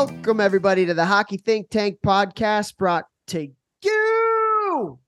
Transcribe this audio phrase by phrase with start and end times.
[0.00, 3.48] Welcome, everybody, to the Hockey Think Tank podcast brought to
[3.82, 4.98] you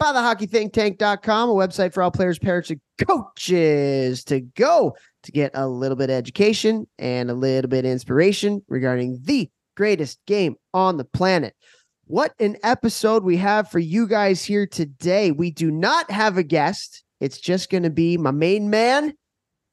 [0.00, 5.52] by the hockeythinktank.com, a website for all players, parents, and coaches to go to get
[5.54, 10.56] a little bit of education and a little bit of inspiration regarding the greatest game
[10.74, 11.54] on the planet.
[12.06, 15.30] What an episode we have for you guys here today.
[15.30, 17.04] We do not have a guest.
[17.20, 19.14] It's just going to be my main man,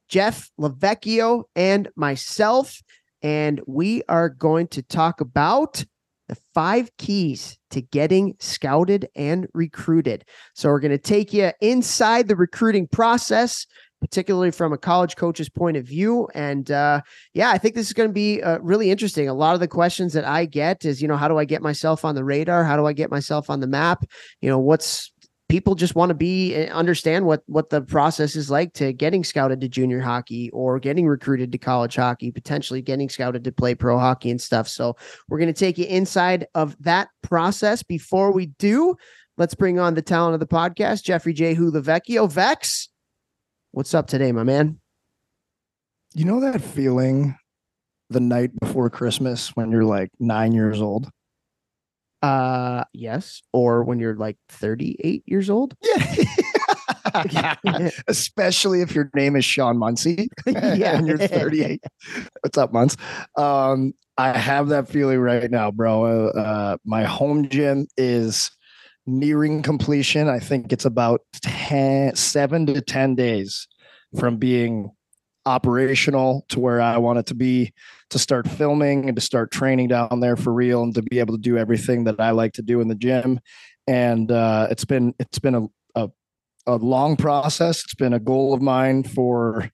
[0.07, 2.79] Jeff Lavecchio, and myself.
[3.21, 5.83] And we are going to talk about
[6.27, 10.25] the five keys to getting scouted and recruited.
[10.53, 13.65] So we're going to take you inside the recruiting process
[13.99, 16.27] particularly from a college coach's point of view.
[16.33, 17.01] And uh,
[17.33, 19.27] yeah, I think this is going to be uh, really interesting.
[19.27, 21.61] A lot of the questions that I get is, you know, how do I get
[21.61, 22.63] myself on the radar?
[22.63, 24.05] How do I get myself on the map?
[24.41, 25.11] You know, what's
[25.49, 29.23] people just want to be eh, understand what what the process is like to getting
[29.23, 33.75] scouted to junior hockey or getting recruited to college hockey potentially getting scouted to play
[33.75, 34.67] pro hockey and stuff.
[34.67, 34.95] So
[35.27, 37.83] we're going to take you inside of that process.
[37.83, 38.95] Before we do
[39.37, 41.55] let's bring on the talent of the podcast jeffrey j.
[41.55, 42.87] Hulavecchio vex
[43.71, 44.79] what's up today my man?
[46.13, 47.35] You know that feeling
[48.09, 51.11] the night before christmas when you're like nine years old
[52.21, 53.41] uh, yes.
[53.53, 55.75] Or when you're like 38 years old.
[57.31, 57.55] Yeah.
[58.07, 60.95] Especially if your name is Sean Muncy yeah.
[60.97, 61.83] and you're 38.
[62.41, 62.97] What's up, Munce?
[63.37, 66.29] Um, I have that feeling right now, bro.
[66.29, 68.51] Uh, my home gym is
[69.05, 70.27] nearing completion.
[70.27, 73.67] I think it's about 10, seven to 10 days
[74.19, 74.91] from being
[75.45, 77.73] operational to where I want it to be
[78.09, 81.35] to start filming and to start training down there for real and to be able
[81.35, 83.39] to do everything that I like to do in the gym.
[83.87, 86.09] And uh, it's been it's been a, a
[86.67, 87.83] a long process.
[87.83, 89.71] It's been a goal of mine for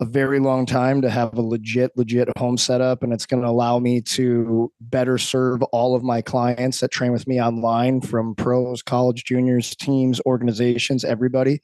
[0.00, 3.48] a very long time to have a legit legit home setup and it's going to
[3.48, 8.34] allow me to better serve all of my clients that train with me online from
[8.34, 11.60] pros college juniors teams organizations everybody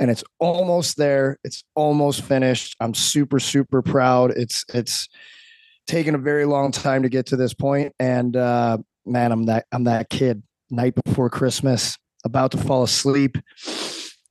[0.00, 5.08] and it's almost there it's almost finished i'm super super proud it's it's
[5.90, 9.66] taken a very long time to get to this point and uh man i'm that
[9.72, 10.40] i'm that kid
[10.70, 13.36] night before christmas about to fall asleep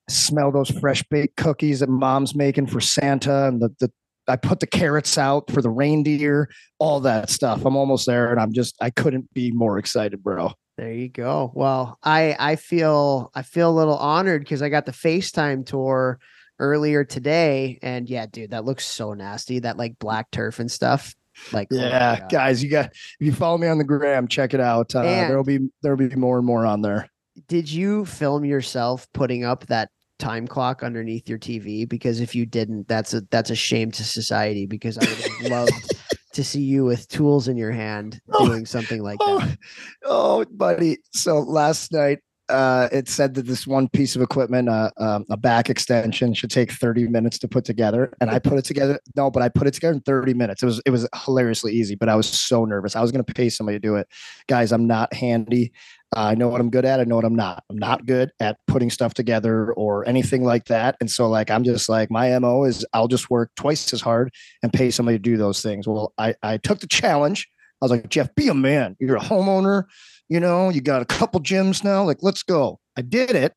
[0.07, 3.91] smell those fresh baked cookies that mom's making for santa and the, the
[4.29, 6.49] i put the carrots out for the reindeer
[6.79, 10.53] all that stuff i'm almost there and i'm just i couldn't be more excited bro
[10.77, 11.51] there you go.
[11.55, 16.19] Well, I I feel I feel a little honored because I got the FaceTime tour
[16.57, 19.59] earlier today, and yeah, dude, that looks so nasty.
[19.59, 21.13] That like black turf and stuff.
[21.51, 24.53] Like, oh yeah, oh guys, you got if you follow me on the gram, check
[24.53, 24.93] it out.
[24.95, 27.09] Uh, there'll be there'll be more and more on there.
[27.47, 31.87] Did you film yourself putting up that time clock underneath your TV?
[31.87, 34.65] Because if you didn't, that's a that's a shame to society.
[34.65, 35.95] Because I would have loved
[36.33, 39.57] to see you with tools in your hand oh, doing something like oh, that.
[40.05, 40.97] Oh, buddy.
[41.11, 45.37] So last night, uh, it said that this one piece of equipment, uh, um, a
[45.37, 48.11] back extension, should take 30 minutes to put together.
[48.19, 48.99] And I put it together.
[49.15, 50.63] No, but I put it together in 30 minutes.
[50.63, 52.95] It was it was hilariously easy, but I was so nervous.
[52.95, 54.07] I was going to pay somebody to do it.
[54.47, 55.71] Guys, I'm not handy.
[56.15, 56.99] Uh, I know what I'm good at.
[56.99, 57.63] I know what I'm not.
[57.69, 60.97] I'm not good at putting stuff together or anything like that.
[60.99, 64.33] And so, like, I'm just like, my MO is I'll just work twice as hard
[64.63, 65.87] and pay somebody to do those things.
[65.87, 67.47] Well, I, I took the challenge.
[67.81, 68.97] I was like, Jeff, be a man.
[68.99, 69.85] You're a homeowner.
[70.29, 72.03] You know, you got a couple gyms now.
[72.03, 72.79] Like, let's go.
[72.95, 73.53] I did it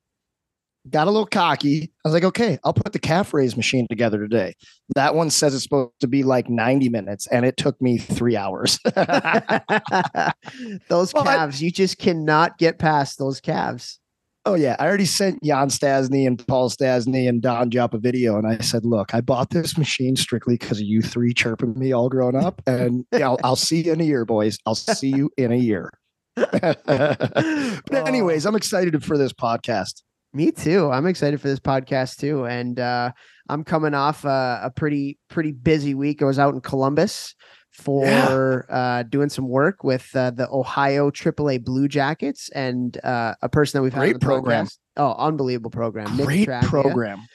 [0.90, 1.92] got a little cocky.
[2.04, 4.54] I was like, okay, I'll put the calf raise machine together today.
[4.94, 8.36] That one says it's supposed to be like 90 minutes, and it took me three
[8.36, 8.78] hours.
[10.88, 13.98] those calves, you just cannot get past those calves.
[14.44, 18.38] Oh yeah, I already sent Yan Stastny and Paul Stastny and Don Jop a video,
[18.38, 21.92] and I said, "Look, I bought this machine strictly because of you three chirping me
[21.92, 24.58] all grown up, and I'll see you in a year, boys.
[24.66, 25.92] I'll see you in a year."
[26.36, 30.02] but anyways, I'm excited for this podcast.
[30.32, 30.90] Me too.
[30.90, 33.12] I'm excited for this podcast too, and uh,
[33.48, 36.22] I'm coming off a, a, pretty pretty busy week.
[36.22, 37.34] I was out in Columbus
[37.70, 38.06] for
[38.68, 38.76] yeah.
[38.76, 43.78] uh, doing some work with uh, the Ohio AAA Blue Jackets and uh, a person
[43.78, 44.66] that we've Great had program.
[44.66, 44.78] Podcast.
[44.96, 46.16] Oh, unbelievable program!
[46.16, 47.26] Great program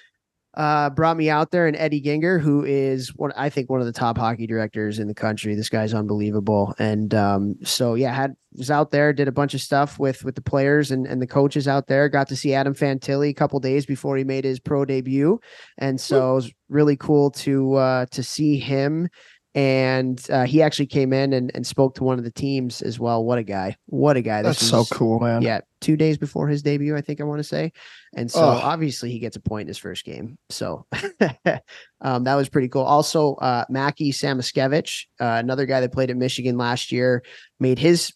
[0.57, 3.85] uh, brought me out there, and Eddie Ginger, who is one, I think, one of
[3.85, 5.53] the top hockey directors in the country.
[5.53, 9.61] This guy's unbelievable, and um, so yeah, had was out there, did a bunch of
[9.61, 12.09] stuff with with the players and and the coaches out there.
[12.09, 15.39] Got to see Adam Fantilli a couple days before he made his pro debut,
[15.77, 19.09] and so it was really cool to uh, to see him
[19.57, 22.99] and uh, he actually came in and, and spoke to one of the teams as
[22.99, 23.25] well.
[23.25, 23.75] What a guy!
[23.87, 24.43] What a guy!
[24.43, 25.41] This That's was, so cool, man.
[25.41, 27.73] Yeah, two days before his debut, I think I want to say,
[28.15, 28.61] and so oh.
[28.63, 30.37] obviously he gets a point in his first game.
[30.51, 30.85] So
[32.01, 32.83] um, that was pretty cool.
[32.83, 37.23] Also, uh, Mackie Samoskevich, uh, another guy that played at Michigan last year,
[37.59, 38.13] made his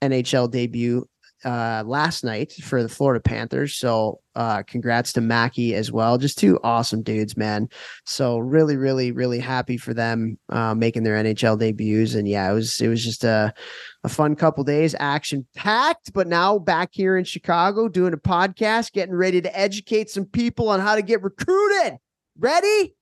[0.00, 1.08] NHL debut
[1.44, 3.74] uh, last night for the Florida Panthers.
[3.74, 6.18] So uh, congrats to Mackie as well.
[6.18, 7.68] Just two awesome dudes, man.
[8.04, 12.14] So really, really, really happy for them uh, making their NHL debuts.
[12.14, 13.52] And yeah, it was it was just a
[14.04, 16.12] a fun couple days, action packed.
[16.12, 20.68] But now back here in Chicago doing a podcast, getting ready to educate some people
[20.68, 21.98] on how to get recruited.
[22.38, 22.94] Ready?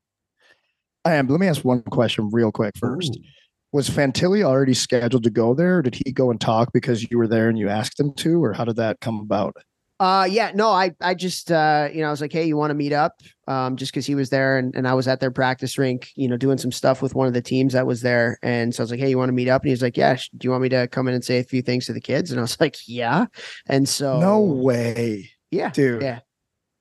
[1.05, 1.27] I am.
[1.29, 3.17] Let me ask one question real quick first.
[3.17, 3.23] Ooh
[3.73, 5.79] was Fantilli already scheduled to go there?
[5.79, 8.43] Or did he go and talk because you were there and you asked him to,
[8.43, 9.57] or how did that come about?
[9.99, 12.71] Uh, yeah, no, I, I just, uh, you know, I was like, Hey, you want
[12.71, 13.21] to meet up?
[13.47, 16.27] Um, just cause he was there and, and I was at their practice rink, you
[16.27, 18.37] know, doing some stuff with one of the teams that was there.
[18.43, 19.63] And so I was like, Hey, you want to meet up?
[19.63, 21.63] And he's like, yeah, do you want me to come in and say a few
[21.63, 22.33] things to the kids?
[22.33, 23.27] And I was like, yeah.
[23.67, 25.31] And so no way.
[25.53, 25.71] Yeah.
[25.71, 26.03] Dude.
[26.03, 26.21] Yeah.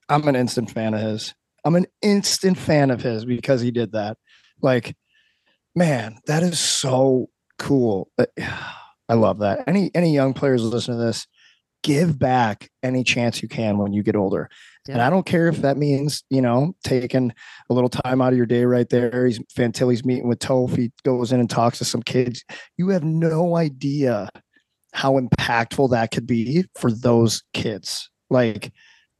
[0.08, 1.32] I'm an instant fan of his.
[1.64, 4.16] I'm an instant fan of his because he did that.
[4.60, 4.96] Like,
[5.74, 7.28] man, that is so
[7.58, 8.10] cool.
[8.18, 8.26] Uh,
[9.08, 9.64] I love that.
[9.66, 11.26] Any any young players listen to this,
[11.82, 14.48] give back any chance you can when you get older.
[14.86, 14.94] Yeah.
[14.94, 17.32] And I don't care if that means, you know, taking
[17.68, 19.26] a little time out of your day right there.
[19.26, 20.76] He's Fantilli's meeting with Toph.
[20.76, 22.44] He goes in and talks to some kids.
[22.78, 24.30] You have no idea
[24.92, 28.10] how impactful that could be for those kids.
[28.30, 28.72] Like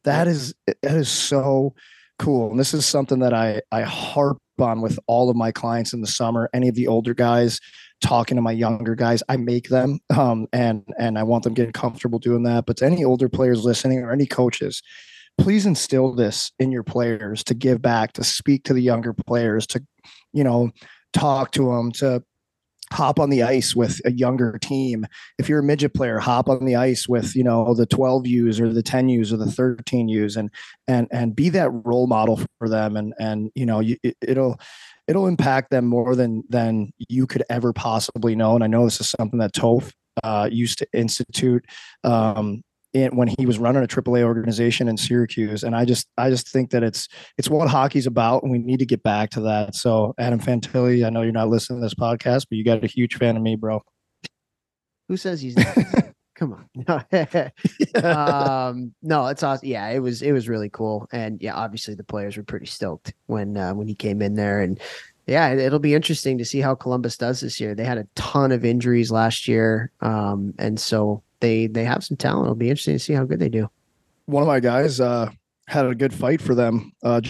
[0.05, 1.75] that is that is so
[2.19, 2.50] cool.
[2.50, 6.00] And this is something that I I harp on with all of my clients in
[6.00, 6.49] the summer.
[6.55, 7.61] Any of the older guys
[8.00, 11.73] talking to my younger guys, I make them, um, and and I want them getting
[11.73, 12.67] comfortable doing that.
[12.67, 14.82] But to any older players listening or any coaches,
[15.38, 19.67] please instill this in your players to give back, to speak to the younger players,
[19.69, 19.82] to
[20.32, 20.70] you know
[21.12, 22.23] talk to them, to
[22.93, 25.06] hop on the ice with a younger team.
[25.39, 28.61] If you're a midget player, hop on the ice with, you know, the 12 U's
[28.61, 30.50] or the 10 U's or the 13 U's and
[30.87, 34.59] and and be that role model for them and and you know, you, it, it'll
[35.09, 38.55] it'll impact them more than than you could ever possibly know.
[38.55, 39.93] And I know this is something that Toph
[40.23, 41.65] uh, used to institute
[42.05, 42.62] um,
[42.93, 45.62] in, when he was running a AAA organization in Syracuse.
[45.62, 47.09] And I just I just think that it's
[47.39, 49.75] it's what hockey's about, and we need to get back to that.
[49.75, 52.89] So Adam Fantilli, I know you're not listening to this podcast, but you got a
[52.89, 53.83] huge fan of me, bro.
[55.09, 55.77] Who says he's not?
[56.35, 57.06] Come on.
[58.05, 59.69] um, no, it's awesome.
[59.69, 61.06] Yeah, it was it was really cool.
[61.12, 64.61] And yeah, obviously the players were pretty stoked when uh, when he came in there
[64.61, 64.81] and
[65.27, 67.75] yeah, it'll be interesting to see how Columbus does this year.
[67.75, 69.93] They had a ton of injuries last year.
[70.00, 72.47] Um, and so they they have some talent.
[72.47, 73.69] It'll be interesting to see how good they do.
[74.25, 75.31] One of my guys uh,
[75.69, 76.93] had a good fight for them.
[77.03, 77.21] Uh,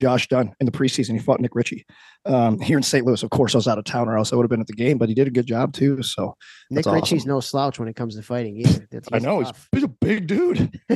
[0.00, 1.12] Josh Dunne in the preseason.
[1.12, 1.86] He fought Nick Ritchie
[2.24, 3.06] um, here in St.
[3.06, 3.22] Louis.
[3.22, 4.72] Of course, I was out of town, or else I would have been at the
[4.72, 4.98] game.
[4.98, 6.02] But he did a good job too.
[6.02, 6.36] So
[6.70, 8.88] Nick Ritchie's no slouch when it comes to fighting either.
[9.12, 10.80] I know he's, he's, a big dude.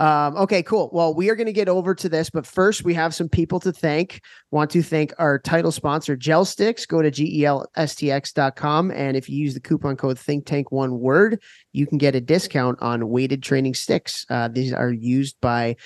[0.00, 0.88] Um, okay, cool.
[0.94, 3.60] Well, we are going to get over to this, but first we have some people
[3.60, 4.22] to thank.
[4.50, 6.88] Want to thank our title sponsor, GelStx.
[6.88, 8.90] Go to gelstx.com.
[8.92, 11.42] And if you use the coupon code Think Tank one word,
[11.72, 14.24] you can get a discount on weighted training sticks.
[14.30, 15.76] Uh, these are used by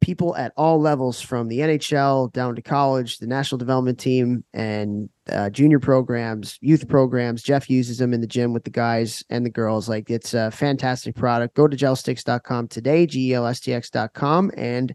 [0.00, 5.08] people at all levels from the NHL down to college, the national development team, and
[5.30, 7.42] uh, junior programs, youth programs.
[7.42, 9.88] Jeff uses them in the gym with the guys and the girls.
[9.88, 11.54] Like it's a fantastic product.
[11.54, 14.94] Go to gelstx.com today, gelstx.com, and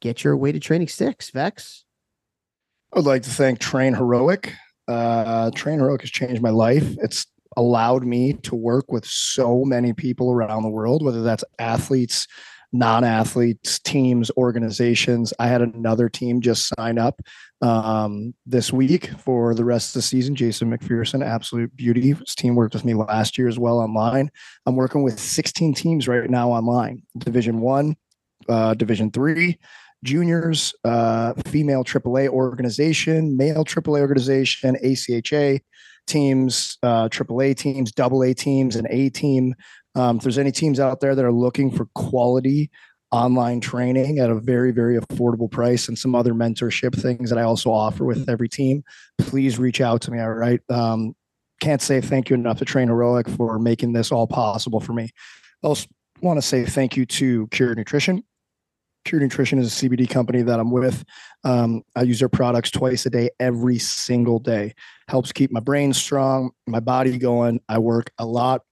[0.00, 1.30] get your weighted training sticks.
[1.30, 1.84] Vex.
[2.92, 4.52] I would like to thank Train Heroic.
[4.86, 6.96] Uh, Train Heroic has changed my life.
[7.02, 7.26] It's
[7.56, 12.26] allowed me to work with so many people around the world, whether that's athletes,
[12.74, 15.32] non-athletes teams organizations.
[15.38, 17.20] I had another team just sign up
[17.62, 20.34] um, this week for the rest of the season.
[20.34, 22.12] Jason mcpherson absolute beauty.
[22.12, 24.28] His team worked with me last year as well online.
[24.66, 27.02] I'm working with 16 teams right now online.
[27.16, 27.96] Division one
[28.48, 29.58] uh, division three
[30.02, 35.60] juniors uh, female aaa organization male aaa organization acha
[36.06, 39.54] teams uh, aaa teams double a teams and a team
[39.94, 42.70] um, if there's any teams out there that are looking for quality
[43.12, 47.42] online training at a very, very affordable price and some other mentorship things that I
[47.42, 48.82] also offer with every team,
[49.18, 50.20] please reach out to me.
[50.20, 50.60] All right.
[50.68, 51.14] Um,
[51.60, 55.10] can't say thank you enough to Train Heroic for making this all possible for me.
[55.62, 55.86] I also
[56.22, 58.24] want to say thank you to Cured Nutrition.
[59.04, 61.04] Cured Nutrition is a CBD company that I'm with.
[61.44, 64.74] Um, I use their products twice a day, every single day.
[65.08, 67.60] Helps keep my brain strong, my body going.
[67.68, 68.62] I work a lot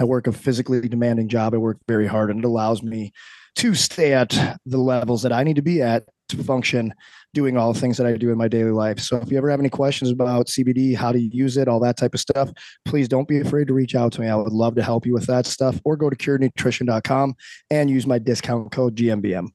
[0.00, 1.54] I work a physically demanding job.
[1.54, 3.12] I work very hard, and it allows me
[3.56, 4.30] to stay at
[4.64, 6.94] the levels that I need to be at to function
[7.34, 8.98] doing all the things that I do in my daily life.
[8.98, 11.96] So if you ever have any questions about CBD, how to use it, all that
[11.96, 12.50] type of stuff,
[12.84, 14.28] please don't be afraid to reach out to me.
[14.28, 17.34] I would love to help you with that stuff or go to curednutrition.com
[17.70, 19.48] and use my discount code GMBM.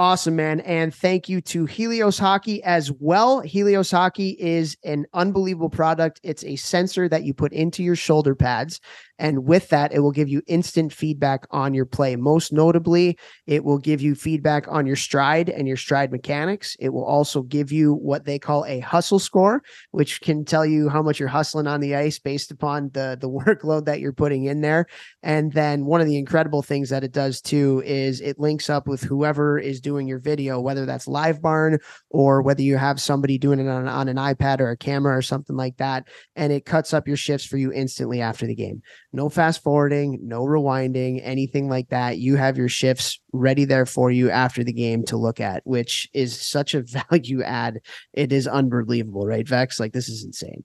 [0.00, 0.60] Awesome, man.
[0.60, 3.40] And thank you to Helios Hockey as well.
[3.40, 6.20] Helios Hockey is an unbelievable product.
[6.22, 8.80] It's a sensor that you put into your shoulder pads
[9.20, 12.16] and with that, it will give you instant feedback on your play.
[12.16, 16.74] Most notably, it will give you feedback on your stride and your stride mechanics.
[16.80, 20.88] It will also give you what they call a hustle score, which can tell you
[20.88, 24.44] how much you're hustling on the ice based upon the, the workload that you're putting
[24.44, 24.86] in there.
[25.22, 28.88] And then one of the incredible things that it does too is it links up
[28.88, 33.60] with whoever is doing your video, whether that's LiveBarn or whether you have somebody doing
[33.60, 36.08] it on, on an iPad or a camera or something like that.
[36.36, 38.80] And it cuts up your shifts for you instantly after the game
[39.12, 42.18] no fast forwarding, no rewinding, anything like that.
[42.18, 46.08] You have your shifts ready there for you after the game to look at, which
[46.12, 47.80] is such a value add.
[48.12, 49.80] It is unbelievable, right, Vex?
[49.80, 50.64] Like this is insane.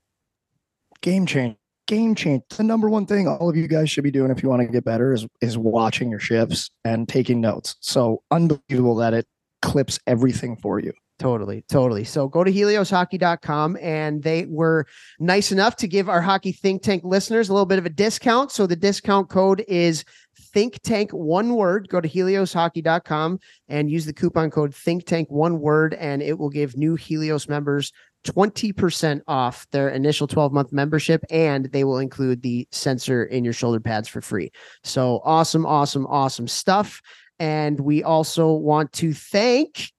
[1.01, 1.55] Game change.
[1.87, 2.41] Game change.
[2.55, 4.67] The number one thing all of you guys should be doing if you want to
[4.67, 7.75] get better is is watching your shifts and taking notes.
[7.79, 9.27] So unbelievable that it
[9.61, 10.93] clips everything for you.
[11.17, 12.03] Totally, totally.
[12.03, 14.85] So go to helioshockey.com and they were
[15.17, 18.51] nice enough to give our hockey think tank listeners a little bit of a discount.
[18.51, 20.03] So the discount code is
[20.37, 21.87] think tank one word.
[21.87, 26.49] Go to helioshockey.com and use the coupon code think tank one word, and it will
[26.49, 27.93] give new Helios members
[28.25, 33.53] 20% off their initial 12 month membership and they will include the sensor in your
[33.53, 34.51] shoulder pads for free.
[34.83, 37.01] So awesome, awesome, awesome stuff.
[37.37, 39.91] And we also want to thank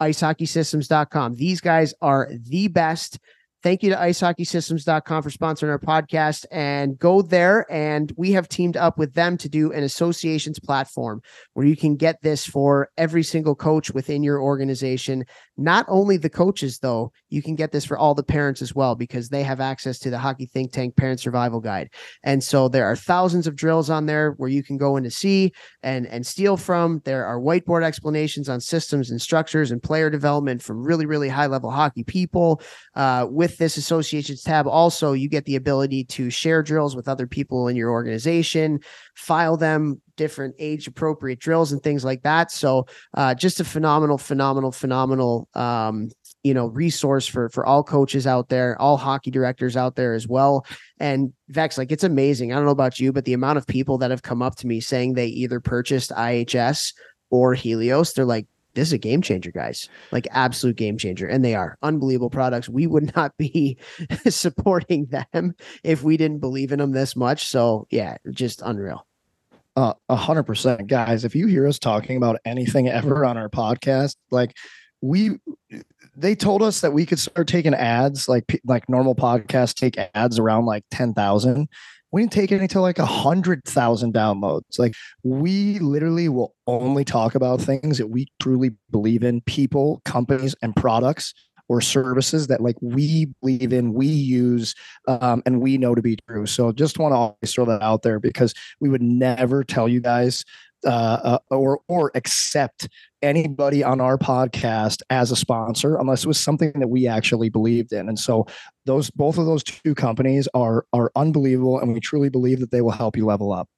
[0.00, 1.34] icehockeysystems.com.
[1.34, 3.18] These guys are the best.
[3.60, 7.66] Thank you to icehockeysystems.com for sponsoring our podcast and go there.
[7.68, 11.22] And we have teamed up with them to do an associations platform
[11.54, 15.24] where you can get this for every single coach within your organization.
[15.56, 18.94] Not only the coaches, though, you can get this for all the parents as well
[18.94, 21.90] because they have access to the Hockey Think Tank Parent Survival Guide.
[22.22, 25.10] And so there are thousands of drills on there where you can go in to
[25.10, 27.02] see and, and steal from.
[27.04, 31.46] There are whiteboard explanations on systems and structures and player development from really, really high
[31.46, 32.62] level hockey people.
[32.94, 37.26] Uh, with this associations tab, also, you get the ability to share drills with other
[37.26, 38.80] people in your organization,
[39.14, 42.50] file them, different age appropriate drills and things like that.
[42.50, 46.10] So uh, just a phenomenal, phenomenal, phenomenal um,
[46.42, 50.28] you know resource for for all coaches out there all hockey directors out there as
[50.28, 50.64] well
[51.00, 53.98] and vex like it's amazing i don't know about you but the amount of people
[53.98, 56.94] that have come up to me saying they either purchased ihs
[57.30, 58.46] or helios they're like
[58.78, 59.88] this is a game changer guys.
[60.12, 61.26] Like absolute game changer.
[61.26, 62.68] And they are unbelievable products.
[62.68, 63.76] We would not be
[64.28, 67.46] supporting them if we didn't believe in them this much.
[67.46, 69.04] So yeah just unreal.
[69.76, 71.24] Uh, a hundred percent, guys.
[71.24, 74.56] If you hear us talking about anything ever on our podcast, like
[75.00, 75.38] we,
[76.16, 80.36] they told us that we could start taking ads, like like normal podcasts take ads
[80.36, 81.68] around like ten thousand.
[82.10, 84.78] We didn't take it until like a hundred thousand downloads.
[84.78, 90.54] Like we literally will only talk about things that we truly believe in, people, companies,
[90.62, 91.34] and products
[91.68, 94.74] or services that like we believe in, we use,
[95.06, 96.46] um, and we know to be true.
[96.46, 100.00] So just want to always throw that out there because we would never tell you
[100.00, 100.44] guys
[100.84, 100.88] uh,
[101.24, 102.88] uh, or or accept
[103.22, 107.92] anybody on our podcast as a sponsor unless it was something that we actually believed
[107.92, 108.08] in.
[108.08, 108.46] And so
[108.86, 112.80] those both of those two companies are are unbelievable, and we truly believe that they
[112.80, 113.68] will help you level up.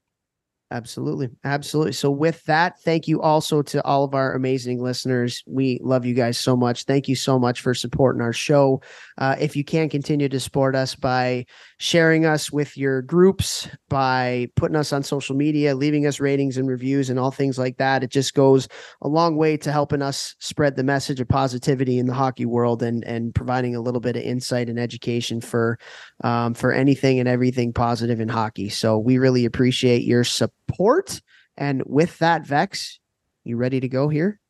[0.73, 1.29] Absolutely.
[1.43, 1.93] Absolutely.
[1.93, 5.43] So, with that, thank you also to all of our amazing listeners.
[5.45, 6.85] We love you guys so much.
[6.85, 8.81] Thank you so much for supporting our show.
[9.19, 11.45] Uh, if you can continue to support us by
[11.79, 16.69] sharing us with your groups, by putting us on social media, leaving us ratings and
[16.69, 18.69] reviews, and all things like that, it just goes
[19.03, 22.81] a long way to helping us spread the message of positivity in the hockey world
[22.85, 25.81] and and providing a little bit of insight and education for
[26.23, 28.69] um, for anything and everything positive in hockey.
[28.69, 31.21] So, we really appreciate your support support.
[31.57, 33.01] And with that, Vex,
[33.45, 34.41] you ready to go here?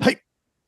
[0.00, 0.16] Hey.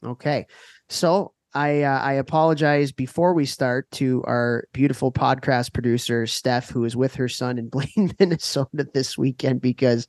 [0.05, 0.47] Okay.
[0.88, 6.85] So I uh, I apologize before we start to our beautiful podcast producer Steph, who
[6.85, 10.07] is with her son in Blaine, Minnesota this weekend because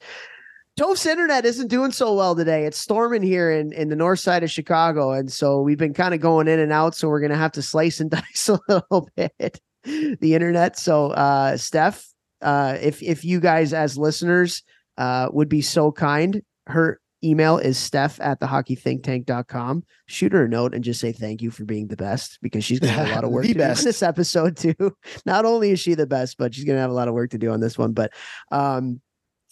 [0.77, 2.65] Toph's internet isn't doing so well today.
[2.65, 5.11] It's storming here in, in the north side of Chicago.
[5.11, 6.93] And so we've been kind of going in and out.
[6.93, 10.77] So we're going to have to slice and dice a little bit the internet.
[10.77, 12.07] So, uh, Steph,
[12.43, 14.61] uh, if, if you guys as listeners
[14.97, 16.41] uh, would be so kind.
[16.65, 19.83] Her email is steph at the hockeythinktank.com.
[20.05, 22.79] Shoot her a note and just say thank you for being the best because she's
[22.79, 23.81] going to have a lot of work to best.
[23.81, 24.95] do on this episode too.
[25.25, 27.31] Not only is she the best, but she's going to have a lot of work
[27.31, 27.93] to do on this one.
[27.93, 28.11] But
[28.51, 29.01] um,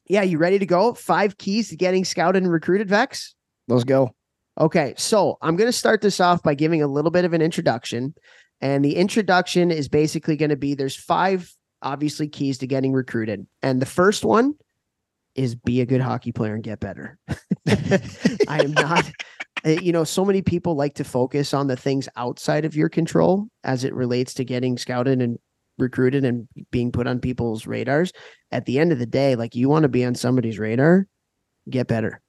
[0.07, 0.93] yeah, you ready to go?
[0.93, 3.35] Five keys to getting scouted and recruited, Vex?
[3.67, 4.11] Let's go.
[4.59, 7.41] Okay, so I'm going to start this off by giving a little bit of an
[7.41, 8.13] introduction.
[8.61, 13.45] And the introduction is basically going to be there's five obviously keys to getting recruited.
[13.61, 14.55] And the first one
[15.35, 17.17] is be a good hockey player and get better.
[17.67, 19.09] I am not
[19.63, 22.89] eh, you know, so many people like to focus on the things outside of your
[22.89, 25.37] control as it relates to getting scouted and
[25.77, 28.13] recruited and being put on people's radars.
[28.51, 31.07] At the end of the day, like you want to be on somebody's radar,
[31.69, 32.21] get better.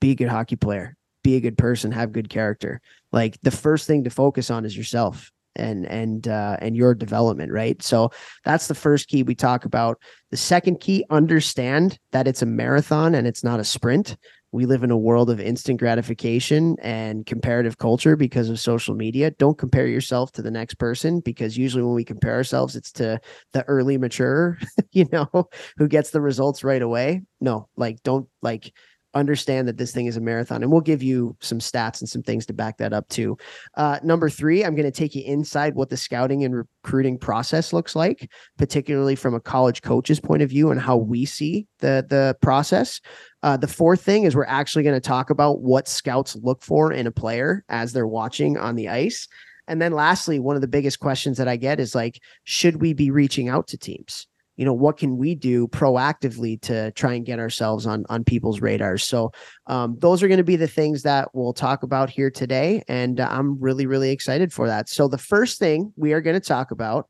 [0.00, 2.80] Be a good hockey player be a good person, have good character.
[3.10, 7.52] Like the first thing to focus on is yourself and and uh, and your development,
[7.52, 7.82] right?
[7.82, 8.10] So
[8.44, 10.00] that's the first key we talk about.
[10.30, 14.16] The second key, understand that it's a marathon and it's not a sprint.
[14.52, 19.30] We live in a world of instant gratification and comparative culture because of social media.
[19.32, 23.20] Don't compare yourself to the next person because usually when we compare ourselves, it's to
[23.52, 24.56] the early mature,
[24.92, 27.22] you know, who gets the results right away.
[27.40, 28.72] No, like don't like
[29.14, 32.22] understand that this thing is a marathon and we'll give you some stats and some
[32.22, 33.36] things to back that up too.
[33.76, 37.72] Uh, number three i'm going to take you inside what the scouting and recruiting process
[37.72, 42.04] looks like particularly from a college coach's point of view and how we see the
[42.08, 43.00] the process.
[43.42, 46.92] Uh, the fourth thing is we're actually going to talk about what scouts look for
[46.92, 49.28] in a player as they're watching on the ice.
[49.68, 52.92] And then lastly one of the biggest questions that i get is like should we
[52.92, 57.26] be reaching out to teams you know what can we do proactively to try and
[57.26, 59.32] get ourselves on on people's radars so
[59.66, 63.20] um, those are going to be the things that we'll talk about here today and
[63.20, 66.40] uh, i'm really really excited for that so the first thing we are going to
[66.40, 67.08] talk about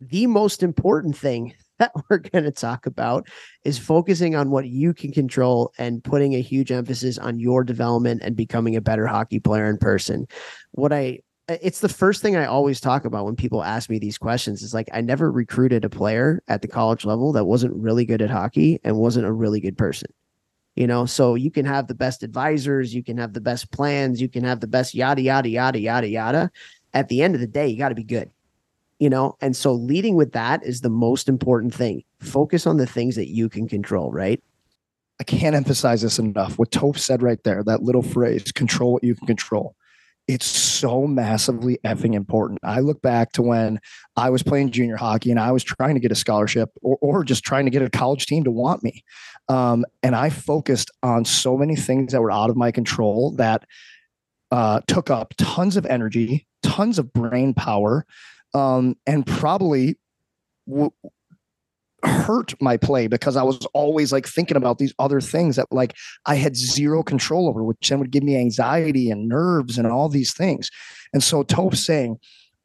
[0.00, 3.28] the most important thing that we're going to talk about
[3.64, 8.22] is focusing on what you can control and putting a huge emphasis on your development
[8.24, 10.26] and becoming a better hockey player in person.
[10.72, 14.18] What I it's the first thing I always talk about when people ask me these
[14.18, 14.62] questions.
[14.62, 18.22] Is like I never recruited a player at the college level that wasn't really good
[18.22, 20.12] at hockey and wasn't a really good person.
[20.74, 24.20] You know, so you can have the best advisors, you can have the best plans,
[24.20, 26.50] you can have the best yada yada yada yada yada.
[26.92, 28.30] At the end of the day, you got to be good.
[28.98, 32.02] You know, and so leading with that is the most important thing.
[32.20, 34.42] Focus on the things that you can control, right?
[35.20, 36.58] I can't emphasize this enough.
[36.58, 39.76] What Toph said right there, that little phrase, control what you can control
[40.28, 42.58] it's so massively effing important.
[42.64, 43.80] I look back to when
[44.16, 47.24] I was playing junior hockey and I was trying to get a scholarship or, or
[47.24, 49.04] just trying to get a college team to want me.
[49.48, 53.64] Um, and I focused on so many things that were out of my control that
[54.50, 58.04] uh, took up tons of energy, tons of brain power,
[58.52, 59.96] um, and probably
[60.68, 60.92] w-
[62.04, 65.94] hurt my play because I was always like thinking about these other things that like
[66.26, 70.08] I had zero control over, which then would give me anxiety and nerves and all
[70.08, 70.70] these things.
[71.12, 72.18] And so Toph's saying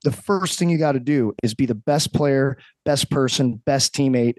[0.04, 3.94] the first thing you got to do is be the best player, best person, best
[3.94, 4.36] teammate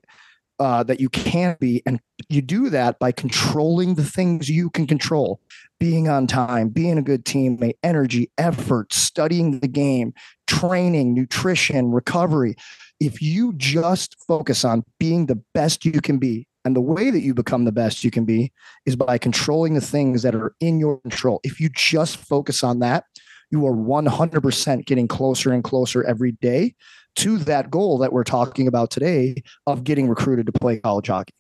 [0.59, 1.83] uh, that you can be.
[1.87, 5.41] And you do that by controlling the things you can control
[5.81, 10.15] being on time, being a good teammate, energy, effort, studying the game,
[10.47, 12.55] training, nutrition, recovery
[13.03, 17.23] if you just focus on being the best you can be, and the way that
[17.23, 18.53] you become the best you can be
[18.87, 21.41] is by controlling the things that are in your control.
[21.43, 23.03] If you just focus on that,
[23.51, 26.77] you are 100% getting closer and closer every day
[27.17, 31.35] to that goal that we're talking about today of getting recruited to play college hockey.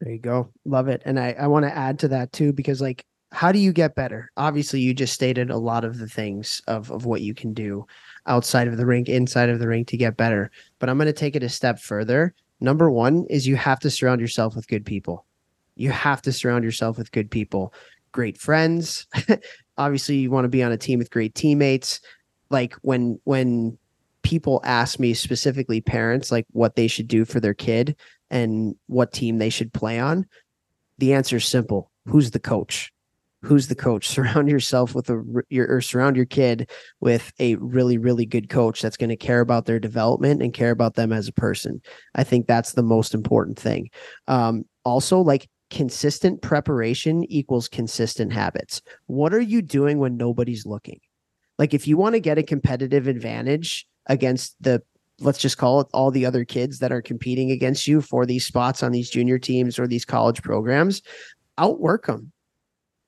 [0.00, 0.50] There you go.
[0.64, 1.02] Love it.
[1.04, 3.94] And I, I want to add to that too, because like, how do you get
[3.94, 4.32] better?
[4.36, 7.86] Obviously, you just stated a lot of the things of, of what you can do
[8.26, 10.50] outside of the rink, inside of the rink to get better.
[10.78, 12.34] But I'm going to take it a step further.
[12.60, 15.26] Number one is you have to surround yourself with good people.
[15.74, 17.74] You have to surround yourself with good people,
[18.12, 19.06] great friends.
[19.78, 22.00] Obviously, you want to be on a team with great teammates.
[22.48, 23.76] Like when when
[24.22, 27.94] people ask me specifically parents like what they should do for their kid
[28.30, 30.26] and what team they should play on,
[30.98, 31.90] the answer is simple.
[32.06, 32.90] Who's the coach?
[33.46, 34.08] Who's the coach?
[34.16, 38.82] Surround yourself with a your or surround your kid with a really really good coach
[38.82, 41.80] that's going to care about their development and care about them as a person.
[42.14, 43.90] I think that's the most important thing.
[44.28, 48.82] Um, also like consistent preparation equals consistent habits.
[49.06, 51.00] What are you doing when nobody's looking?
[51.58, 54.82] Like if you want to get a competitive advantage against the
[55.18, 58.44] let's just call it all the other kids that are competing against you for these
[58.44, 61.00] spots on these junior teams or these college programs
[61.56, 62.30] outwork them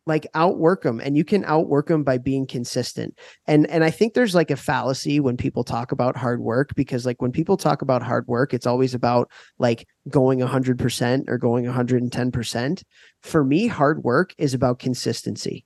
[0.09, 3.17] like outwork them and you can outwork them by being consistent.
[3.47, 7.07] And and i think there's like a fallacy when people talk about hard work because
[7.07, 11.65] like when people talk about hard work it's always about like going 100% or going
[11.67, 12.83] 110%
[13.23, 15.65] for me hard work is about consistency.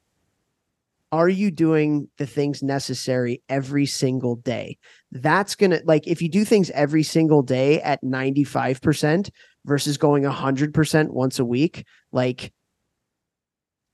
[1.13, 4.79] Are you doing the things necessary every single day?
[5.11, 9.31] That's to like if you do things every single day at 95%
[9.67, 12.53] versus going 100% once a week like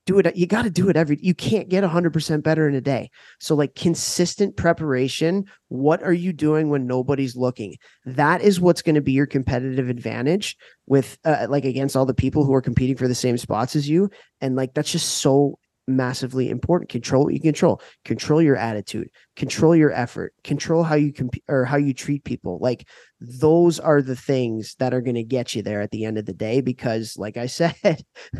[0.09, 0.37] do it.
[0.37, 1.19] You got to do it every.
[1.21, 3.11] You can't get 100% better in a day.
[3.41, 5.45] So, like consistent preparation.
[5.69, 7.77] What are you doing when nobody's looking?
[8.07, 12.15] That is what's going to be your competitive advantage with, uh, like, against all the
[12.15, 14.09] people who are competing for the same spots as you.
[14.41, 16.91] And like, that's just so massively important.
[16.91, 17.81] Control what you control.
[18.05, 19.11] Control your attitude.
[19.37, 20.35] Control your effort.
[20.45, 22.59] Control how you compete or how you treat people.
[22.61, 22.87] Like
[23.21, 26.27] those are the things that are going to get you there at the end of
[26.27, 26.61] the day.
[26.61, 27.75] Because, like I said,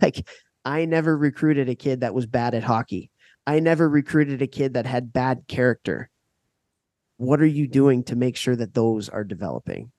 [0.01, 0.27] like
[0.65, 3.11] I never recruited a kid that was bad at hockey.
[3.47, 6.11] I never recruited a kid that had bad character.
[7.17, 9.91] What are you doing to make sure that those are developing?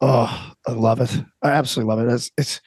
[0.00, 1.10] Oh, I love it.
[1.42, 2.12] I absolutely love it.
[2.12, 2.60] It's, it's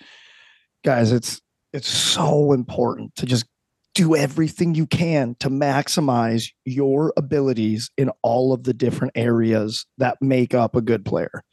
[0.84, 1.41] guys, it's
[1.73, 3.45] it's so important to just
[3.93, 10.17] do everything you can to maximize your abilities in all of the different areas that
[10.21, 11.43] make up a good player.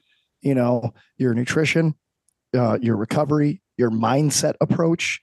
[0.40, 1.94] You know, your nutrition,
[2.56, 5.20] uh, your recovery, your mindset approach,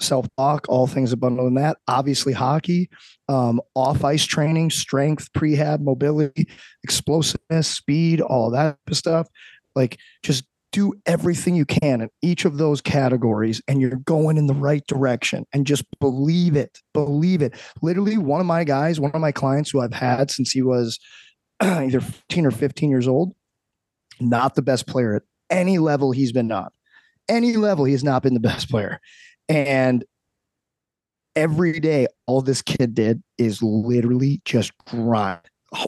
[0.00, 1.78] self talk, all things abundant in that.
[1.88, 2.88] Obviously, hockey,
[3.28, 6.48] um, off ice training, strength, prehab, mobility,
[6.82, 9.28] explosiveness, speed, all that stuff.
[9.74, 14.46] Like, just do everything you can in each of those categories and you're going in
[14.46, 19.10] the right direction and just believe it believe it literally one of my guys one
[19.12, 20.98] of my clients who i've had since he was
[21.62, 23.34] either 15 or 15 years old
[24.20, 26.68] not the best player at any level he's been on
[27.28, 29.00] any level he has not been the best player.
[29.48, 30.04] And
[31.34, 35.40] every day all this kid did is literally just grind.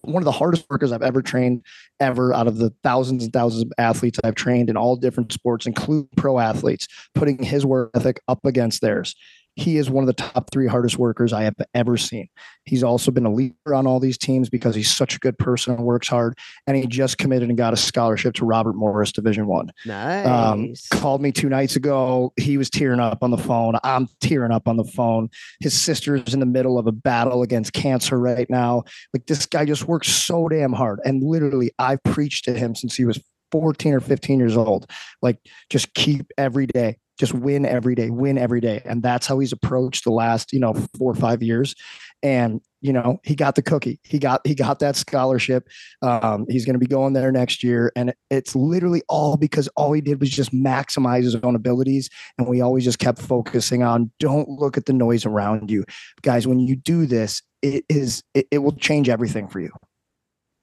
[0.03, 1.65] One of the hardest workers I've ever trained
[2.01, 5.67] ever out of the thousands and thousands of athletes I've trained in all different sports,
[5.67, 9.15] including pro athletes, putting his work ethic up against theirs
[9.59, 12.29] he is one of the top three hardest workers I have ever seen.
[12.63, 15.75] He's also been a leader on all these teams because he's such a good person
[15.75, 16.39] and works hard.
[16.69, 19.73] And he just committed and got a scholarship to Robert Morris Division One.
[19.85, 20.27] Nice.
[20.29, 22.33] Um, called me two nights ago.
[22.37, 23.75] He was tearing up on the phone.
[23.83, 25.29] I'm tearing up on the phone.
[25.59, 28.85] His sister's in the middle of a battle against cancer right now.
[29.13, 31.01] Like this guy just works so damn hard.
[31.05, 34.89] And literally, I've preached to him since he was 14 or 15 years old.
[35.21, 38.81] Like, just keep every day just win every day, win every day.
[38.85, 41.75] And that's how he's approached the last, you know, four or five years.
[42.23, 44.01] And, you know, he got the cookie.
[44.03, 45.69] He got he got that scholarship.
[46.03, 47.93] Um, he's going to be going there next year.
[47.97, 52.09] And it's literally all because all he did was just maximize his own abilities.
[52.39, 55.85] And we always just kept focusing on don't look at the noise around you.
[56.23, 59.71] Guys, when you do this, it is it, it will change everything for you.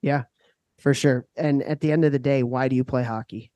[0.02, 0.24] Yeah,
[0.80, 1.26] for sure.
[1.36, 3.52] And at the end of the day, why do you play hockey?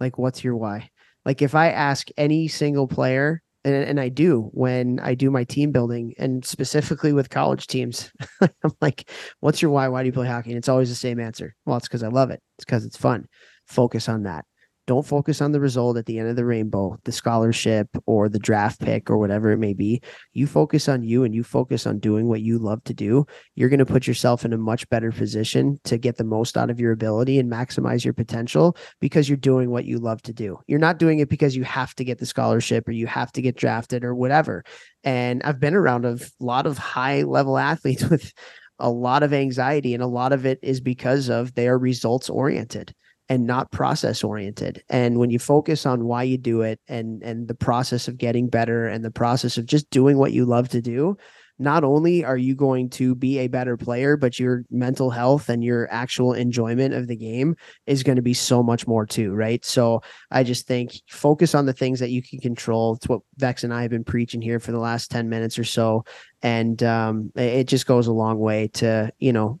[0.00, 0.90] Like, what's your why?
[1.24, 5.44] Like if I ask any single player, and, and I do when I do my
[5.44, 9.10] team building and specifically with college teams, I'm like,
[9.40, 9.88] what's your why?
[9.88, 10.50] Why do you play hockey?
[10.50, 11.54] And it's always the same answer.
[11.64, 12.42] Well, it's because I love it.
[12.58, 13.26] It's because it's fun.
[13.66, 14.44] Focus on that.
[14.86, 18.38] Don't focus on the result at the end of the rainbow, the scholarship or the
[18.38, 20.02] draft pick or whatever it may be.
[20.34, 23.24] You focus on you and you focus on doing what you love to do.
[23.54, 26.68] You're going to put yourself in a much better position to get the most out
[26.68, 30.58] of your ability and maximize your potential because you're doing what you love to do.
[30.66, 33.42] You're not doing it because you have to get the scholarship or you have to
[33.42, 34.64] get drafted or whatever.
[35.02, 38.32] And I've been around a lot of high level athletes with
[38.78, 42.28] a lot of anxiety and a lot of it is because of they are results
[42.28, 42.94] oriented
[43.28, 44.82] and not process oriented.
[44.88, 48.48] And when you focus on why you do it and and the process of getting
[48.48, 51.16] better and the process of just doing what you love to do
[51.56, 55.62] not only are you going to be a better player but your mental health and
[55.62, 57.54] your actual enjoyment of the game
[57.86, 59.64] is going to be so much more too right?
[59.64, 62.96] So i just think focus on the things that you can control.
[62.96, 65.64] It's what vex and i have been preaching here for the last 10 minutes or
[65.64, 66.04] so.
[66.42, 69.60] And um, it just goes a long way to you know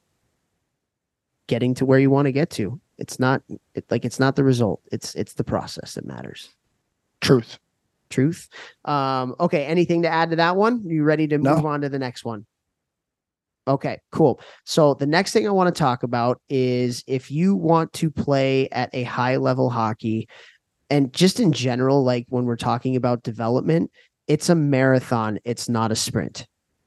[1.46, 3.42] getting to where you want to get to it's not
[3.74, 4.80] it, like it's not the result.
[4.92, 6.50] It's it's the process that matters.
[7.20, 7.58] Truth.
[8.10, 8.48] Truth.
[8.84, 9.64] Um, okay.
[9.64, 10.84] Anything to add to that one?
[10.86, 11.66] Are you ready to move no.
[11.66, 12.46] on to the next one?
[13.66, 14.40] Okay, cool.
[14.64, 18.68] So the next thing I want to talk about is if you want to play
[18.70, 20.28] at a high level hockey
[20.90, 23.90] and just in general, like when we're talking about development,
[24.26, 26.46] it's a marathon, it's not a sprint.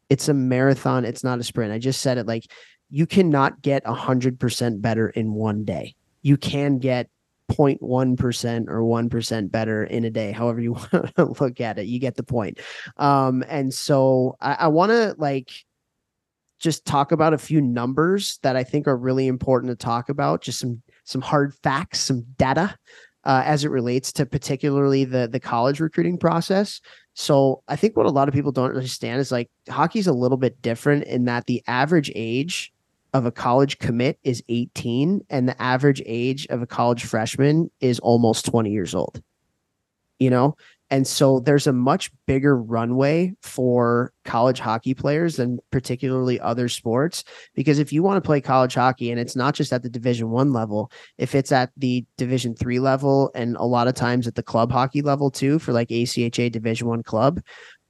[0.10, 1.74] It's a marathon, it's not a sprint.
[1.74, 2.44] I just said it like
[2.90, 5.96] you cannot get 100% better in one day.
[6.22, 7.10] You can get
[7.52, 11.88] 0.1% or 1% better in a day, however you want to look at it.
[11.88, 12.60] You get the point.
[12.98, 15.52] Um, and so I, I want to like
[16.60, 20.42] just talk about a few numbers that I think are really important to talk about,
[20.42, 22.76] just some some hard facts, some data
[23.24, 26.82] uh, as it relates to particularly the the college recruiting process.
[27.14, 30.38] So I think what a lot of people don't understand is like hockey's a little
[30.38, 32.74] bit different in that the average age
[33.14, 38.00] of a college commit is 18 and the average age of a college freshman is
[38.00, 39.22] almost 20 years old.
[40.20, 40.56] You know,
[40.90, 47.24] And so there's a much bigger runway for college hockey players than particularly other sports
[47.54, 50.30] because if you want to play college hockey and it's not just at the division
[50.30, 54.36] 1 level, if it's at the division 3 level and a lot of times at
[54.36, 57.42] the club hockey level too for like ACHA division 1 club,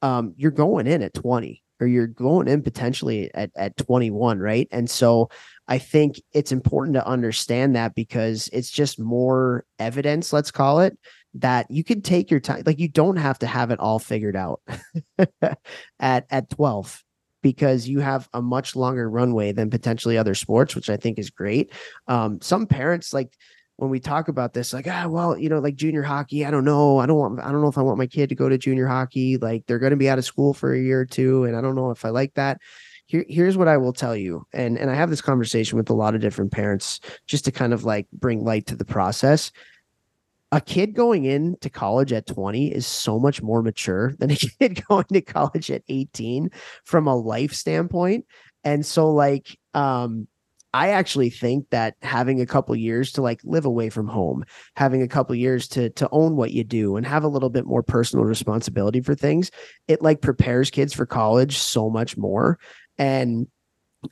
[0.02, 4.68] um, you're going in at 20 or you're going in potentially at, at 21, right?
[4.72, 5.30] And so
[5.68, 10.98] I think it's important to understand that because it's just more evidence, let's call it,
[11.36, 12.64] that you can take your time.
[12.66, 14.62] Like you don't have to have it all figured out
[16.00, 17.04] at at 12
[17.44, 21.30] because you have a much longer runway than potentially other sports, which I think is
[21.30, 21.72] great.
[22.08, 23.32] Um, some parents like
[23.78, 26.66] when we talk about this, like, ah, well, you know, like junior hockey, I don't
[26.66, 26.98] know.
[26.98, 28.88] I don't want, I don't know if I want my kid to go to junior
[28.88, 29.38] hockey.
[29.38, 31.44] Like they're going to be out of school for a year or two.
[31.44, 32.60] And I don't know if I like that.
[33.06, 34.46] Here, here's what I will tell you.
[34.52, 37.72] And, and I have this conversation with a lot of different parents just to kind
[37.72, 39.52] of like bring light to the process.
[40.52, 44.84] A kid going into college at 20 is so much more mature than a kid
[44.88, 46.50] going to college at 18
[46.84, 48.26] from a life standpoint.
[48.64, 50.28] And so like, um,
[50.78, 55.02] I actually think that having a couple years to like live away from home, having
[55.02, 57.82] a couple years to to own what you do and have a little bit more
[57.82, 59.50] personal responsibility for things,
[59.88, 62.60] it like prepares kids for college so much more.
[63.00, 63.48] And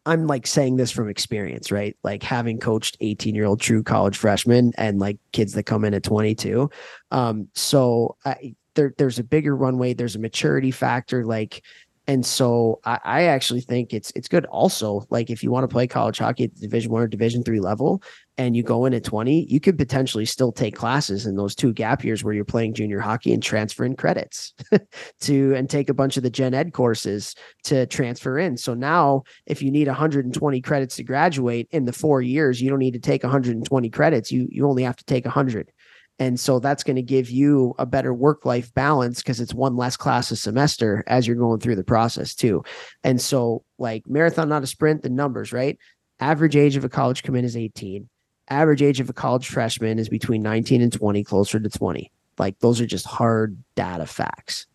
[0.08, 1.96] I'm like saying this from experience, right?
[2.02, 5.94] Like having coached 18 year old true college freshmen and like kids that come in
[5.94, 6.68] at 22.
[7.12, 9.94] Um, so I, there, there's a bigger runway.
[9.94, 11.26] There's a maturity factor.
[11.26, 11.64] Like
[12.08, 14.46] and so I, I, actually think it's it's good.
[14.46, 17.44] Also like if you want to play college hockey at the division one or division
[17.44, 18.04] three level
[18.38, 21.74] and you go in at 20 you could potentially still take classes in those two
[21.74, 24.54] gap years where you're playing junior hockey and transfer in credits
[25.22, 28.58] to and take a bunch of the gen ed courses to transfer in.
[28.58, 32.80] So now if you need 120 credits to graduate in the four years you don't
[32.80, 34.32] need to take 120 credits.
[34.32, 35.72] You you only have to take 100
[36.18, 39.76] and so that's going to give you a better work life balance because it's one
[39.76, 42.64] less class a semester as you're going through the process too.
[43.04, 45.78] And so, like marathon, not a sprint, the numbers, right?
[46.22, 48.08] Average age of a college commit is 18.
[48.50, 52.12] Average age of a college freshman is between 19 and 20, closer to 20.
[52.38, 54.68] Like those are just hard data facts.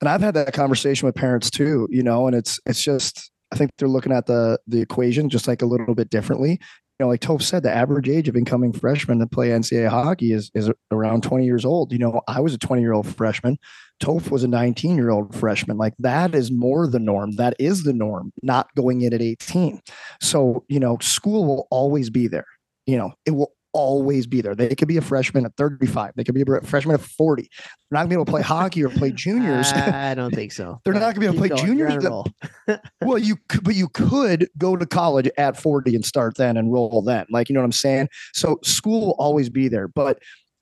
[0.00, 3.56] And I've had that conversation with parents too, you know, and it's it's just I
[3.56, 6.60] think they're looking at the the equation just like a little bit differently
[7.04, 10.50] know, like Toph said, the average age of incoming freshmen to play NCAA hockey is
[10.54, 11.92] is around 20 years old.
[11.92, 13.58] You know, I was a 20 year old freshman.
[14.00, 15.76] Toph was a 19 year old freshman.
[15.76, 17.32] Like that is more the norm.
[17.32, 19.80] That is the norm, not going in at 18.
[20.20, 22.46] So, you know, school will always be there.
[22.86, 24.54] You know, it will always be there.
[24.54, 26.12] They could be a freshman at 35.
[26.16, 27.42] They could be a freshman at 40.
[27.42, 27.50] They're
[27.90, 29.70] not gonna be able to play hockey or play juniors.
[29.72, 30.80] I don't think so.
[30.84, 31.66] They're not gonna be able to play going.
[31.66, 32.04] juniors.
[33.02, 36.72] well, you could, but you could go to college at 40 and start then and
[36.72, 37.26] roll then.
[37.30, 38.08] Like, you know what I'm saying?
[38.32, 40.18] So school will always be there, but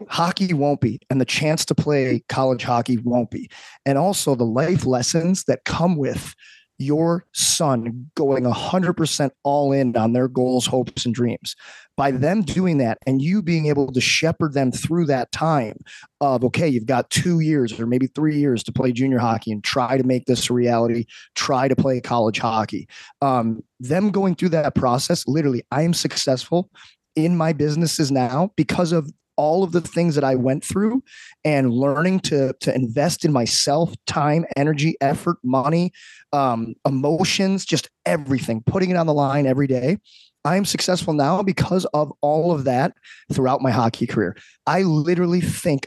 [0.09, 3.48] hockey won't be and the chance to play college hockey won't be
[3.87, 6.35] and also the life lessons that come with
[6.84, 11.56] your son going 100% all in on their goals, hopes, and dreams.
[11.96, 15.76] By them doing that and you being able to shepherd them through that time
[16.20, 19.62] of, okay, you've got two years or maybe three years to play junior hockey and
[19.62, 22.88] try to make this a reality, try to play college hockey.
[23.22, 26.70] Um, them going through that process, literally, I am successful
[27.16, 31.02] in my businesses now because of all of the things that I went through
[31.44, 35.92] and learning to to invest in myself, time, energy, effort, money,
[36.32, 39.98] um, emotions, just everything, putting it on the line every day.
[40.44, 42.92] I am successful now because of all of that
[43.32, 44.36] throughout my hockey career.
[44.66, 45.86] I literally think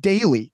[0.00, 0.52] daily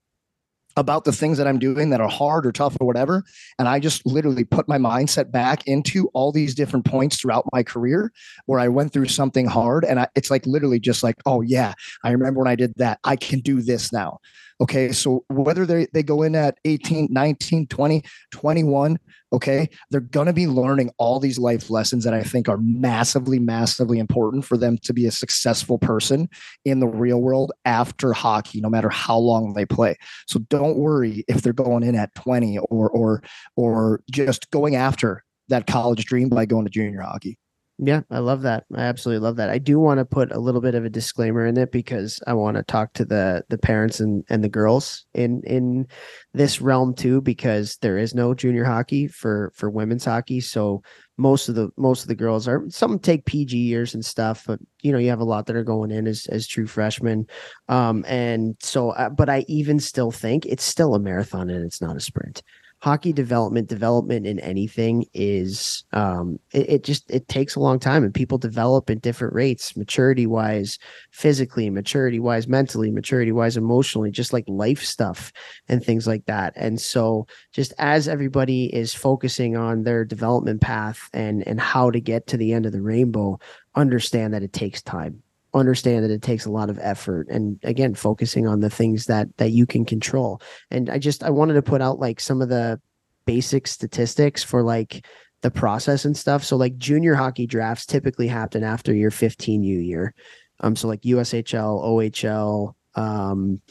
[0.77, 3.23] about the things that I'm doing that are hard or tough or whatever.
[3.59, 7.63] And I just literally put my mindset back into all these different points throughout my
[7.63, 8.11] career
[8.45, 9.83] where I went through something hard.
[9.83, 12.99] And I, it's like literally just like, oh, yeah, I remember when I did that.
[13.03, 14.19] I can do this now.
[14.59, 14.91] Okay.
[14.91, 18.97] So whether they, they go in at 18, 19, 20, 21,
[19.33, 23.39] okay, they're going to be learning all these life lessons that I think are massively,
[23.39, 26.29] massively important for them to be a successful person
[26.65, 29.95] in the real world after hockey, no matter how long they play.
[30.27, 33.23] So don't worry if they're going in at 20 or, or,
[33.55, 37.37] or just going after that college dream by going to junior hockey.
[37.79, 38.65] Yeah, I love that.
[38.73, 39.51] I absolutely love that.
[39.51, 42.33] I do want to put a little bit of a disclaimer in it because I
[42.33, 45.85] want to talk to the the parents and and the girls in in
[46.33, 50.39] this realm too because there is no junior hockey for for women's hockey.
[50.39, 50.81] So
[51.17, 54.59] most of the most of the girls are some take PG years and stuff, but
[54.81, 57.27] you know you have a lot that are going in as as true freshmen.
[57.67, 61.81] Um, and so, uh, but I even still think it's still a marathon and it's
[61.81, 62.41] not a sprint.
[62.79, 68.03] Hockey development development in anything is um it, it, just it takes a long time
[68.03, 70.77] and people develop at different rates maturity wise
[71.11, 75.31] physically maturity wise mentally maturity wise emotionally just like life stuff
[75.67, 76.53] and things like that.
[76.55, 81.99] And so just as everybody is focusing on their development path and and how to
[81.99, 83.39] get to the end of the rainbow
[83.75, 85.21] understand that it takes time
[85.53, 89.27] understand that it takes a lot of effort and again focusing on the things that
[89.37, 92.49] that you can control and i just i wanted to put out like some of
[92.49, 92.79] the
[93.25, 95.05] basic statistics for like
[95.41, 100.13] the process and stuff so like junior hockey drafts typically happen after your 15u year
[100.59, 103.61] um so like ushl ohl um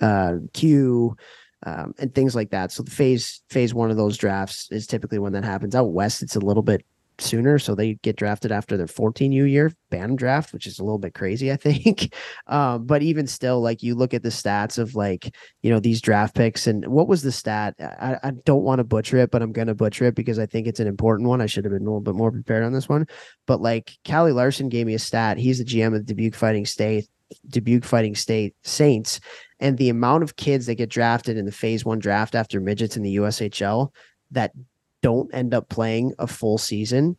[0.00, 1.16] uh q
[1.66, 2.70] um, and things like that.
[2.70, 5.74] So the phase phase one of those drafts is typically when that happens.
[5.74, 6.84] Out west, it's a little bit
[7.20, 10.98] sooner, so they get drafted after their 14U year ban draft, which is a little
[10.98, 12.14] bit crazy, I think.
[12.46, 16.00] Um, but even still, like you look at the stats of like you know these
[16.00, 17.74] draft picks, and what was the stat?
[17.80, 20.66] I, I don't want to butcher it, but I'm gonna butcher it because I think
[20.66, 21.40] it's an important one.
[21.40, 23.06] I should have been a little bit more prepared on this one.
[23.46, 25.38] But like Kalle Larsson gave me a stat.
[25.38, 27.08] He's the GM of the Dubuque Fighting State.
[27.46, 29.20] Dubuque Fighting State Saints,
[29.60, 32.96] and the amount of kids that get drafted in the Phase One draft after midgets
[32.96, 33.90] in the USHL
[34.30, 34.52] that
[35.02, 37.16] don't end up playing a full season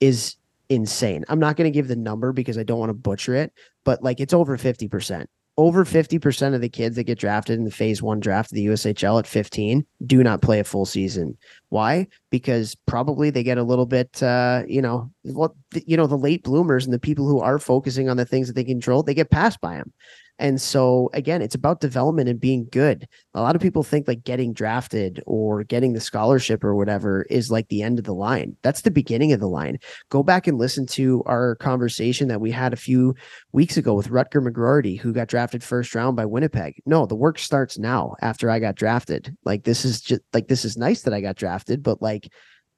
[0.00, 0.36] is
[0.68, 1.24] insane.
[1.28, 3.52] I'm not going to give the number because I don't want to butcher it,
[3.84, 5.26] but like it's over 50%.
[5.58, 8.66] Over 50% of the kids that get drafted in the phase one draft of the
[8.66, 11.38] USHL at 15 do not play a full season.
[11.70, 12.08] Why?
[12.28, 15.52] Because probably they get a little bit, uh, you know, what,
[15.86, 18.52] you know, the late bloomers and the people who are focusing on the things that
[18.52, 19.94] they control, they get passed by them.
[20.38, 23.08] And so again, it's about development and being good.
[23.34, 27.50] A lot of people think like getting drafted or getting the scholarship or whatever is
[27.50, 28.56] like the end of the line.
[28.62, 29.78] That's the beginning of the line.
[30.10, 33.14] Go back and listen to our conversation that we had a few
[33.52, 36.82] weeks ago with Rutger McGroarty, who got drafted first round by Winnipeg.
[36.84, 39.34] No, the work starts now after I got drafted.
[39.44, 42.30] Like this is just like this is nice that I got drafted, but like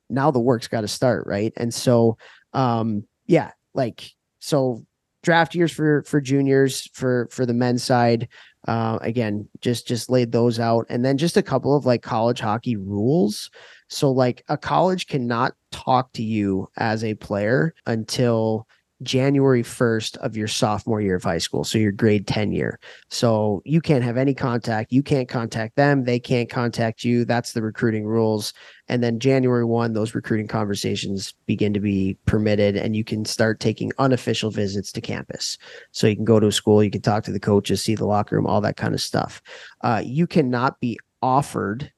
[0.09, 1.53] now the work's got to start, right?
[1.57, 2.17] And so
[2.53, 4.87] um yeah, like so
[5.29, 8.29] draft years for for juniors for for the men's side.
[8.67, 10.87] Uh, again just just laid those out.
[10.89, 13.51] And then just a couple of like college hockey rules.
[13.89, 18.67] So like a college cannot talk to you as a player until
[19.03, 21.65] January 1st of your sophomore year of high school.
[21.65, 22.81] So your grade 10 year.
[23.09, 24.93] So you can't have any contact.
[24.93, 26.05] You can't contact them.
[26.05, 27.25] They can't contact you.
[27.25, 28.53] That's the recruiting rules.
[28.89, 33.61] And then January 1, those recruiting conversations begin to be permitted and you can start
[33.61, 35.59] taking unofficial visits to campus.
[35.93, 38.07] So you can go to a school, you can talk to the coaches, see the
[38.07, 39.43] locker room, all that kind of stuff.
[39.83, 41.93] Uh, you cannot be offered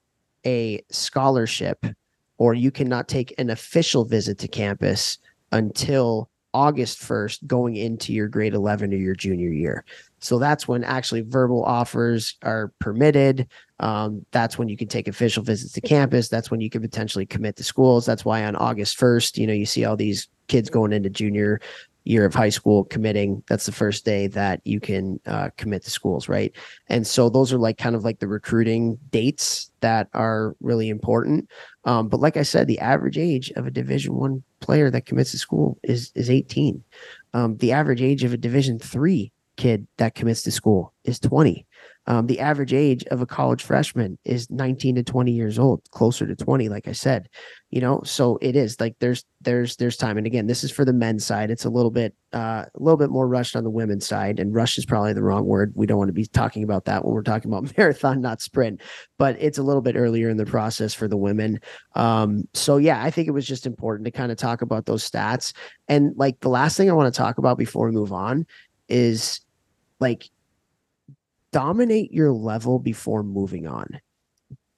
[0.46, 1.84] a scholarship
[2.38, 5.18] or you cannot take an official visit to campus
[5.52, 9.84] until August 1st going into your grade 11 or your junior year.
[10.18, 13.48] So that's when actually verbal offers are permitted.
[13.78, 16.28] Um, that's when you can take official visits to campus.
[16.28, 18.04] That's when you can potentially commit to schools.
[18.04, 21.60] That's why on August 1st, you know, you see all these kids going into junior
[22.04, 23.42] year of high school committing.
[23.46, 26.54] That's the first day that you can uh, commit to schools, right?
[26.88, 31.48] And so those are like kind of like the recruiting dates that are really important.
[31.84, 35.30] Um, but like I said, the average age of a Division One player that commits
[35.32, 36.82] to school is is 18.
[37.32, 41.66] Um, the average age of a Division Three kid that commits to school is 20.
[42.10, 46.26] Um, the average age of a college freshman is 19 to 20 years old, closer
[46.26, 47.28] to 20, like I said.
[47.70, 50.18] You know, so it is like there's there's there's time.
[50.18, 51.52] And again, this is for the men's side.
[51.52, 54.52] It's a little bit uh, a little bit more rushed on the women's side, and
[54.52, 55.72] rush is probably the wrong word.
[55.76, 58.80] We don't want to be talking about that when we're talking about marathon, not sprint.
[59.16, 61.60] But it's a little bit earlier in the process for the women.
[61.94, 65.08] Um, so yeah, I think it was just important to kind of talk about those
[65.08, 65.52] stats.
[65.86, 68.48] And like the last thing I want to talk about before we move on
[68.88, 69.42] is
[70.00, 70.28] like
[71.52, 74.00] dominate your level before moving on.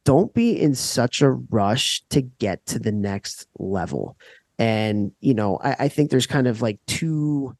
[0.04, 4.16] Don't be in such a rush to get to the next level.
[4.58, 7.56] And, you know, I, I think there's kind of like two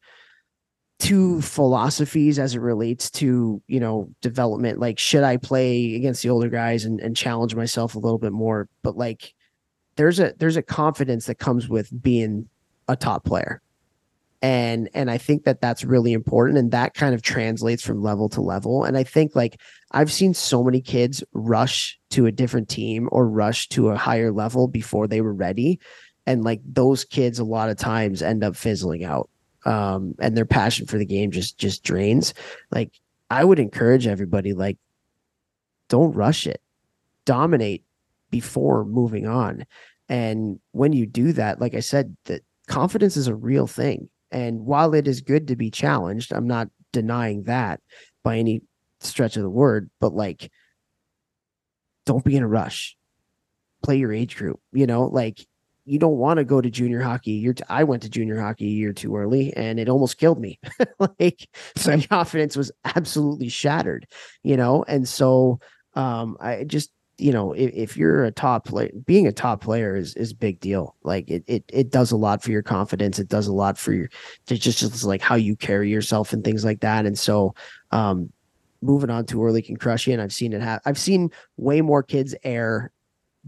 [0.99, 6.29] two philosophies as it relates to you know development like should i play against the
[6.29, 9.33] older guys and, and challenge myself a little bit more but like
[9.97, 12.47] there's a there's a confidence that comes with being
[12.87, 13.61] a top player
[14.43, 18.27] and and i think that that's really important and that kind of translates from level
[18.29, 18.83] to level.
[18.83, 19.59] And i think like
[19.91, 24.31] i've seen so many kids rush to a different team or rush to a higher
[24.31, 25.79] level before they were ready.
[26.27, 29.29] And like those kids a lot of times end up fizzling out
[29.65, 32.33] um and their passion for the game just just drains.
[32.69, 32.91] Like
[33.31, 34.77] i would encourage everybody like
[35.87, 36.61] don't rush it.
[37.25, 37.85] Dominate
[38.29, 39.65] before moving on.
[40.09, 44.65] And when you do that like i said that confidence is a real thing and
[44.65, 47.81] while it is good to be challenged, I'm not denying that
[48.23, 48.61] by any
[48.99, 50.51] stretch of the word, but like,
[52.05, 52.95] don't be in a rush.
[53.83, 54.59] play your age group.
[54.73, 55.45] You know, like
[55.85, 57.33] you don't want to go to junior hockey.
[57.33, 60.39] You're t- I went to junior hockey a year too early and it almost killed
[60.39, 60.59] me.
[61.19, 61.49] like
[61.85, 64.07] my confidence was absolutely shattered,
[64.43, 64.85] you know?
[64.87, 65.59] And so
[65.95, 69.95] um I just you know, if, if you're a top player, being a top player
[69.95, 70.95] is is big deal.
[71.03, 73.19] Like it it it does a lot for your confidence.
[73.19, 74.09] It does a lot for your
[74.45, 77.05] just just like how you carry yourself and things like that.
[77.05, 77.53] And so
[77.91, 78.31] um
[78.81, 80.13] moving on too early can crush you.
[80.13, 80.81] And I've seen it happen.
[80.85, 82.91] I've seen way more kids air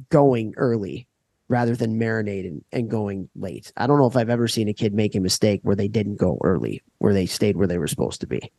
[0.09, 1.07] going early
[1.47, 3.72] rather than marinating and going late.
[3.78, 6.16] I don't know if I've ever seen a kid make a mistake where they didn't
[6.16, 8.51] go early, where they stayed where they were supposed to be.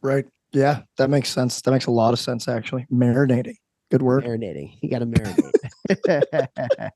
[0.00, 0.26] Right.
[0.52, 1.60] Yeah, that makes sense.
[1.62, 2.86] That makes a lot of sense actually.
[2.92, 3.56] Marinating.
[3.90, 4.24] Good word.
[4.24, 4.78] Marinating.
[4.82, 6.90] You got to marinate.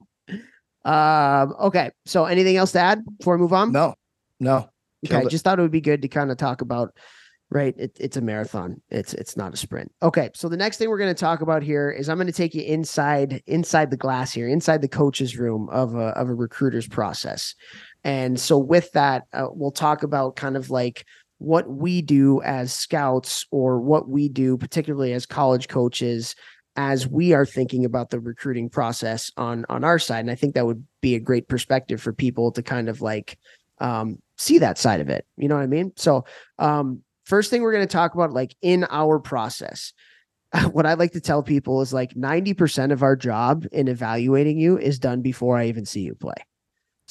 [0.84, 1.90] um, okay.
[2.06, 3.72] So anything else to add before we move on?
[3.72, 3.94] No.
[4.40, 4.68] No.
[5.06, 5.16] Okay.
[5.16, 6.94] I just thought it would be good to kind of talk about
[7.52, 10.88] right it, it's a marathon it's it's not a sprint okay so the next thing
[10.88, 13.96] we're going to talk about here is i'm going to take you inside inside the
[13.96, 17.54] glass here inside the coach's room of a, of a recruiter's process
[18.04, 21.04] and so with that uh, we'll talk about kind of like
[21.38, 26.34] what we do as scouts or what we do particularly as college coaches
[26.76, 30.20] as we are thinking about the recruiting process on on our side.
[30.20, 33.38] And i think that would be a great perspective for people to kind of like
[33.80, 35.26] um, see that side of it.
[35.36, 35.92] You know what i mean?
[35.96, 36.24] So
[36.58, 39.92] um, first thing we're going to talk about like in our process
[40.72, 44.78] what i like to tell people is like 90% of our job in evaluating you
[44.78, 46.34] is done before i even see you play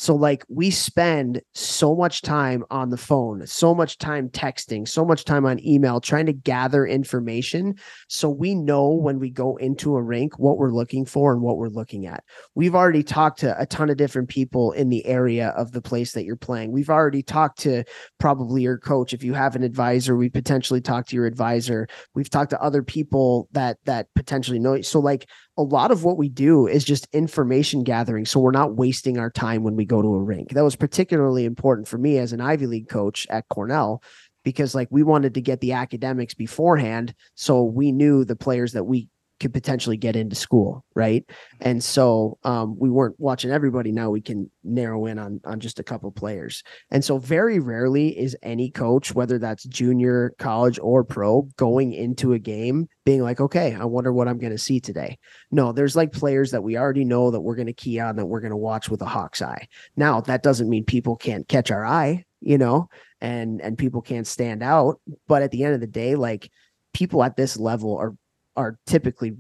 [0.02, 5.06] so like we spend so much time on the phone, so much time texting, so
[5.06, 7.76] much time on email trying to gather information
[8.08, 11.58] so we know when we go into a rink what we're looking for and what
[11.58, 12.24] we're looking at.
[12.56, 16.14] We've already talked to a ton of different people in the area of the place
[16.14, 16.72] that you're playing.
[16.72, 17.84] We've already talked to
[18.20, 21.88] probably your coach if you have an advisor, we potentially talk to your advisor.
[22.16, 24.82] We've talked to other people that that potentially know.
[24.82, 25.30] So like
[25.62, 28.26] a lot of what we do is just information gathering.
[28.26, 30.50] So we're not wasting our time when we go to a rink.
[30.50, 34.02] That was particularly important for me as an Ivy League coach at Cornell
[34.44, 38.86] because like we wanted to get the academics beforehand so we knew the players that
[38.86, 39.08] we
[39.42, 41.26] could potentially get into school, right?
[41.60, 43.92] And so um, we weren't watching everybody.
[43.92, 46.64] Now we can narrow in on on just a couple players.
[46.92, 52.34] And so very rarely is any coach, whether that's junior, college, or pro, going into
[52.34, 55.18] a game being like, okay, I wonder what I'm going to see today.
[55.50, 58.28] No, there's like players that we already know that we're going to key on that
[58.28, 59.68] we're going to watch with a hawk's eye.
[59.98, 62.90] Now that doesn't mean people can't catch our eye, you know,
[63.20, 65.02] and and people can't stand out.
[65.28, 66.52] But at the end of the day, like
[66.94, 68.14] people at this level are
[68.56, 69.38] are typically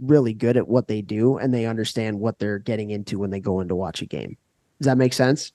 [0.00, 3.40] really good at what they do and they understand what they're getting into when they
[3.40, 4.36] go in to watch a game.
[4.80, 5.52] Does that make sense?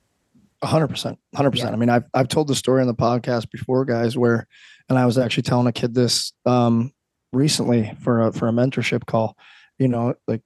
[0.63, 1.73] hundred percent, hundred percent.
[1.73, 4.47] I mean, I've, I've told the story on the podcast before guys where,
[4.89, 6.93] and I was actually telling a kid this, um,
[7.31, 9.37] recently for a, for a mentorship call,
[9.77, 10.41] you know, like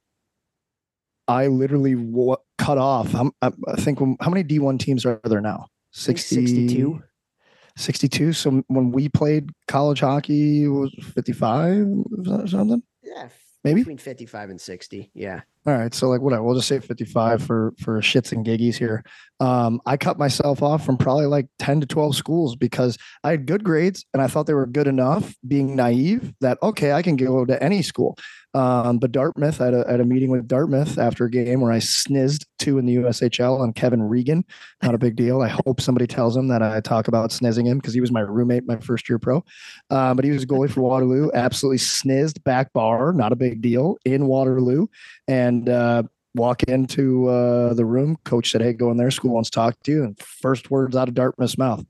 [1.28, 3.14] I literally w- cut off.
[3.14, 5.68] I'm, I think how many D1 teams are there now?
[5.92, 7.02] 60, 62.
[7.78, 8.32] 62.
[8.32, 11.86] So when we played college hockey, was 55
[12.28, 12.82] or something?
[13.02, 13.28] Yeah.
[13.64, 15.10] Maybe between 55 and 60.
[15.14, 15.40] Yeah.
[15.66, 15.92] All right.
[15.92, 19.04] So like whatever, we'll just say 55 for, for shits and giggies here.
[19.40, 23.46] Um, I cut myself off from probably like 10 to 12 schools because I had
[23.46, 27.16] good grades and I thought they were good enough being naive that, okay, I can
[27.16, 28.16] go to any school.
[28.58, 31.60] Um, but Dartmouth, I had, a, I had a meeting with Dartmouth after a game
[31.60, 34.44] where I snizzed two in the USHL on Kevin Regan.
[34.82, 35.42] Not a big deal.
[35.42, 38.20] I hope somebody tells him that I talk about snizzing him because he was my
[38.20, 39.44] roommate my first year pro.
[39.90, 41.30] Um, but he was a goalie for Waterloo.
[41.34, 43.12] Absolutely snizzed back bar.
[43.12, 44.88] Not a big deal in Waterloo.
[45.28, 46.02] And uh,
[46.34, 48.16] walk into uh, the room.
[48.24, 49.12] Coach said, "Hey, go in there.
[49.12, 51.84] School wants to talk to you." And first words out of Dartmouth's mouth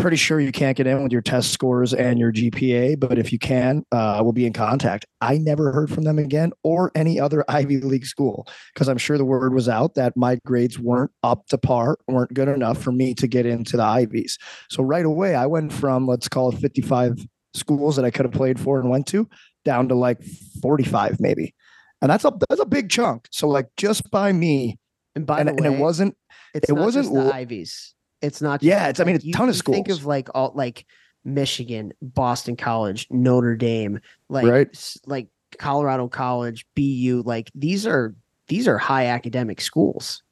[0.00, 3.32] pretty sure you can't get in with your test scores and your GPA, but if
[3.32, 5.04] you can, uh, we'll be in contact.
[5.20, 9.18] I never heard from them again or any other Ivy League school because I'm sure
[9.18, 12.92] the word was out that my grades weren't up to par, weren't good enough for
[12.92, 14.38] me to get into the Ivies.
[14.70, 18.34] So right away, I went from let's call it 55 schools that I could have
[18.34, 19.28] played for and went to
[19.64, 20.22] down to like
[20.62, 21.54] 45 maybe,
[22.00, 23.28] and that's a that's a big chunk.
[23.30, 24.78] So like just by me,
[25.14, 26.16] and by and, the way, and it wasn't
[26.54, 28.62] it wasn't the Ivies it's not.
[28.62, 29.00] Yeah, it's.
[29.00, 29.76] I mean, it's a ton of schools.
[29.76, 30.86] Think of like all like
[31.24, 34.96] Michigan, Boston College, Notre Dame, like right.
[35.06, 37.22] like Colorado College, BU.
[37.24, 38.14] Like these are
[38.48, 40.22] these are high academic schools.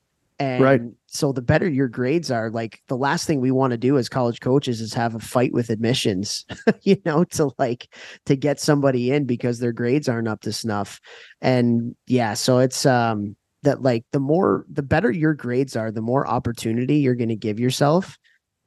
[0.40, 0.80] And right.
[1.06, 4.08] so the better your grades are, like the last thing we want to do as
[4.08, 6.46] college coaches is have a fight with admissions,
[6.82, 7.92] you know, to like
[8.26, 11.00] to get somebody in because their grades aren't up to snuff.
[11.40, 16.02] And yeah, so it's um that like the more the better your grades are, the
[16.02, 18.16] more opportunity you're going to give yourself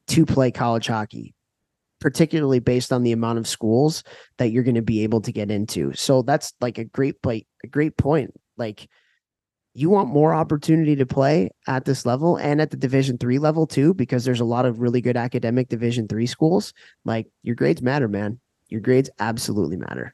[0.07, 1.33] to play college hockey,
[1.99, 4.03] particularly based on the amount of schools
[4.37, 5.93] that you're going to be able to get into.
[5.93, 8.31] So that's like a great point, a great point.
[8.57, 8.87] Like
[9.73, 13.65] you want more opportunity to play at this level and at the division three level
[13.65, 16.73] too because there's a lot of really good academic division three schools
[17.05, 18.39] like your grades matter man
[18.69, 20.13] your grades absolutely matter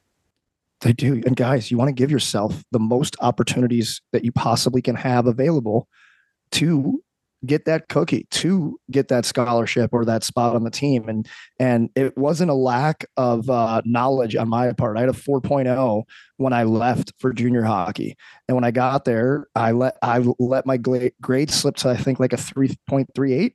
[0.80, 1.22] they do.
[1.26, 5.26] And guys you want to give yourself the most opportunities that you possibly can have
[5.26, 5.88] available
[6.52, 7.02] to
[7.46, 11.08] get that cookie to get that scholarship or that spot on the team.
[11.08, 14.96] And and it wasn't a lack of uh, knowledge on my part.
[14.96, 16.02] I had a 4.0
[16.36, 18.16] when i left for junior hockey.
[18.48, 22.18] And when i got there i let i let my grade slip to i think
[22.20, 23.52] like a 3.38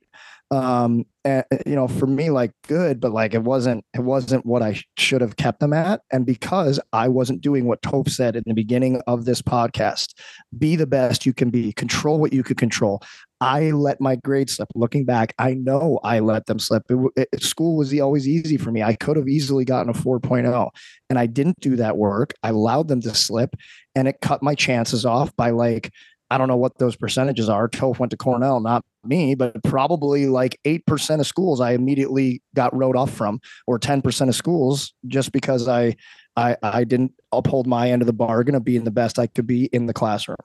[0.54, 4.62] um and you know for me like good but like it wasn't it wasn't what
[4.62, 6.00] i sh- should have kept them at.
[6.12, 10.14] And because i wasn't doing what Toph said in the beginning of this podcast
[10.56, 13.02] be the best you can be control what you could control.
[13.40, 14.68] I let my grades slip.
[14.74, 16.84] Looking back i know i let them slip.
[16.88, 18.82] It, it, school was always easy for me.
[18.82, 20.70] I could have easily gotten a 4.0
[21.10, 22.32] and i didn't do that work.
[22.42, 23.56] I allowed them to slip
[23.94, 25.90] and it cut my chances off by like
[26.30, 27.68] I don't know what those percentages are.
[27.68, 32.74] Toph went to Cornell, not me, but probably like 8% of schools I immediately got
[32.74, 35.96] wrote off from, or 10% of schools just because I,
[36.36, 39.46] I, I didn't uphold my end of the bargain of being the best I could
[39.46, 40.36] be in the classroom.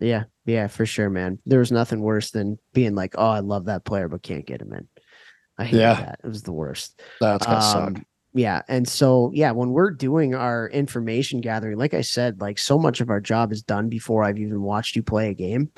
[0.00, 0.24] Yeah.
[0.46, 1.38] Yeah, for sure, man.
[1.46, 4.60] There was nothing worse than being like, oh, I love that player, but can't get
[4.60, 4.88] him in.
[5.58, 5.94] I hate yeah.
[5.94, 6.20] that.
[6.24, 7.00] It was the worst.
[7.20, 8.04] That's gonna um, suck
[8.34, 12.78] yeah and so yeah when we're doing our information gathering like i said like so
[12.78, 15.70] much of our job is done before i've even watched you play a game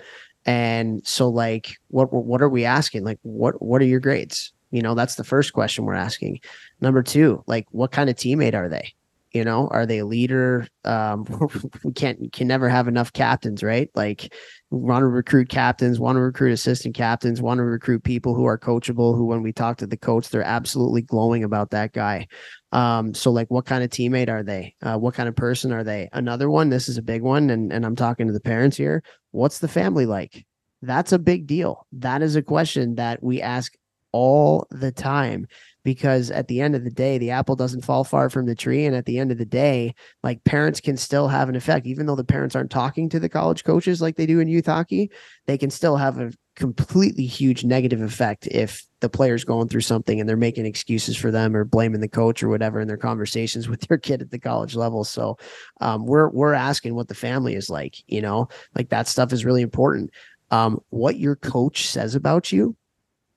[0.47, 3.05] and so like what what are we asking?
[3.05, 4.53] Like what what are your grades?
[4.71, 6.41] You know that's the first question we're asking.
[6.81, 8.95] Number two like what kind of teammate are they?
[9.33, 10.69] You know are they a leader?
[10.85, 11.27] Um
[11.85, 13.89] we can't can never have enough captains right?
[13.95, 14.35] Like
[14.71, 18.59] want to recruit captains want to recruit assistant captains want to recruit people who are
[18.59, 22.27] coachable who when we talk to the coach they're absolutely glowing about that guy.
[22.73, 24.75] Um so like what kind of teammate are they?
[24.83, 26.11] Uh, what kind of person are they?
[26.13, 29.03] Another one this is a big one and and i'm talking to the parents here
[29.35, 30.47] what's the family like?
[30.81, 31.87] That's a big deal.
[31.93, 33.75] That is a question that we ask
[34.13, 35.49] all the time
[35.85, 38.87] because at the end of the day, the apple doesn't fall far from the tree.
[38.87, 42.07] And at the end of the day, like parents can still have an effect, even
[42.07, 45.11] though the parents aren't talking to the college coaches like they do in youth hockey,
[45.47, 50.19] they can still have a completely huge negative effect if the player's going through something
[50.19, 53.69] and they're making excuses for them or blaming the coach or whatever in their conversations
[53.69, 55.05] with their kid at the college level.
[55.05, 55.37] So
[55.81, 59.45] um, we're we're asking what the family is like, you know, like that stuff is
[59.45, 60.11] really important.
[60.51, 62.77] Um, what your coach says about you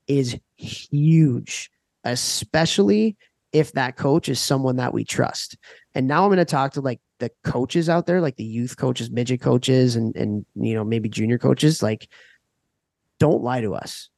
[0.07, 1.69] is huge
[2.07, 3.15] especially
[3.53, 5.57] if that coach is someone that we trust.
[5.95, 8.77] And now I'm going to talk to like the coaches out there, like the youth
[8.77, 11.81] coaches, midget coaches, and and you know maybe junior coaches.
[11.81, 12.09] Like,
[13.19, 14.09] don't lie to us.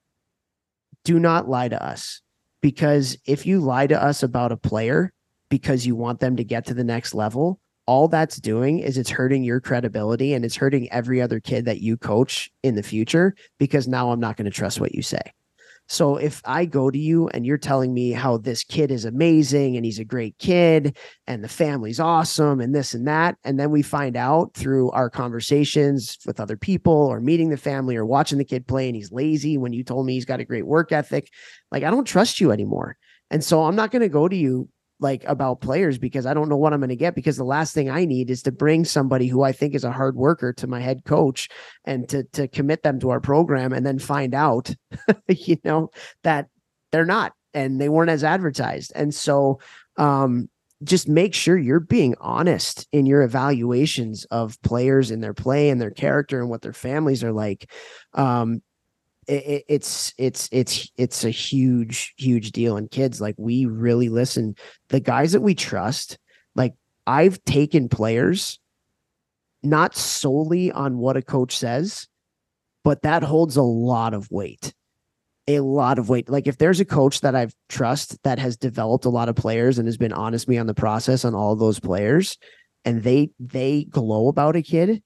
[1.04, 2.22] Do not lie to us
[2.62, 5.14] because if you lie to us about a player
[5.50, 9.10] because you want them to get to the next level, all that's doing is it's
[9.10, 13.34] hurting your credibility and it's hurting every other kid that you coach in the future
[13.58, 15.22] because now I'm not going to trust what you say.
[15.90, 19.76] So if I go to you and you're telling me how this kid is amazing
[19.76, 23.72] and he's a great kid and the family's awesome and this and that, and then
[23.72, 28.38] we find out through our conversations with other people or meeting the family or watching
[28.38, 30.92] the kid play and he's lazy when you told me he's got a great work
[30.92, 31.30] ethic,
[31.72, 32.96] like I don't trust you anymore.
[33.32, 34.70] And so I'm not going to go to you
[35.00, 37.74] like about players because I don't know what I'm going to get because the last
[37.74, 40.68] thing I need is to bring somebody who I think is a hard worker to
[40.68, 41.50] my head coach
[41.86, 44.74] and to to commit them to our program and then find out
[45.28, 45.90] you know
[46.24, 46.48] that
[46.92, 48.92] they're not and they weren't as advertised.
[48.96, 49.60] And so
[49.98, 50.50] um
[50.84, 55.82] just make sure you're being honest in your evaluations of players and their play and
[55.82, 57.70] their character and what their families are like
[58.14, 58.62] um
[59.30, 63.22] it, it's it's it's it's a huge huge deal and kids.
[63.22, 64.56] Like we really listen.
[64.90, 66.18] The guys that we trust
[66.56, 66.74] like
[67.08, 68.60] i've taken players
[69.64, 72.08] not solely on what a coach says
[72.84, 74.74] but that holds a lot of weight
[75.48, 76.30] a lot of weight.
[76.30, 79.80] Like if there's a coach that i've trust that has developed a lot of players
[79.80, 82.38] and has been honest me on the process on all those players
[82.86, 85.02] and they they glow about a kid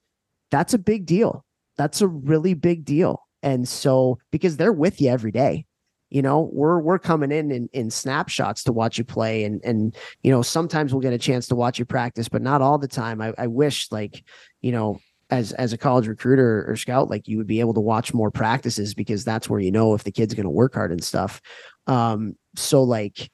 [0.51, 1.43] that's a big deal.
[1.77, 5.65] That's a really big deal and so because they're with you every day,
[6.09, 9.95] you know, we're we're coming in, in in snapshots to watch you play, and and
[10.21, 12.87] you know sometimes we'll get a chance to watch you practice, but not all the
[12.87, 13.21] time.
[13.21, 14.23] I, I wish like
[14.61, 17.81] you know as as a college recruiter or scout, like you would be able to
[17.81, 20.91] watch more practices because that's where you know if the kid's going to work hard
[20.91, 21.41] and stuff.
[21.87, 23.31] Um, so like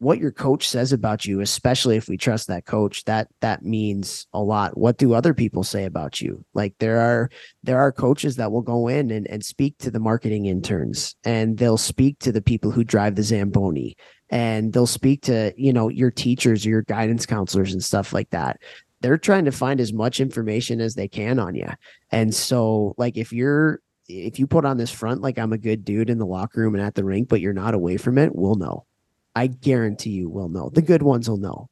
[0.00, 4.26] what your coach says about you especially if we trust that coach that that means
[4.32, 7.30] a lot what do other people say about you like there are
[7.62, 11.58] there are coaches that will go in and, and speak to the marketing interns and
[11.58, 13.96] they'll speak to the people who drive the zamboni
[14.30, 18.30] and they'll speak to you know your teachers or your guidance counselors and stuff like
[18.30, 18.58] that
[19.00, 21.68] they're trying to find as much information as they can on you.
[22.10, 25.84] And so, like, if you're if you put on this front like I'm a good
[25.84, 28.34] dude in the locker room and at the rink, but you're not away from it,
[28.34, 28.86] we'll know.
[29.34, 30.70] I guarantee you we'll know.
[30.72, 31.68] The good ones will know.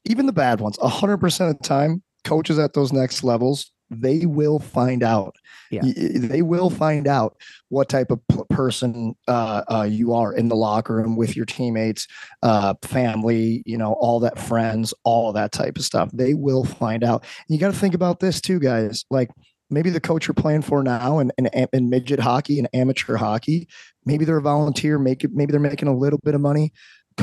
[0.05, 4.59] Even the bad ones, 100% of the time, coaches at those next levels, they will
[4.59, 5.35] find out.
[5.71, 5.83] Yeah.
[5.85, 7.37] They will find out
[7.69, 12.07] what type of person uh, uh, you are in the locker room with your teammates,
[12.43, 16.11] uh, family, you know, all that friends, all that type of stuff.
[16.13, 17.23] They will find out.
[17.23, 19.05] And you got to think about this too, guys.
[19.11, 19.31] Like,
[19.71, 23.69] maybe the coach you're playing for now in, in, in midget hockey and amateur hockey,
[24.05, 26.73] maybe they're a volunteer, make it, maybe they're making a little bit of money.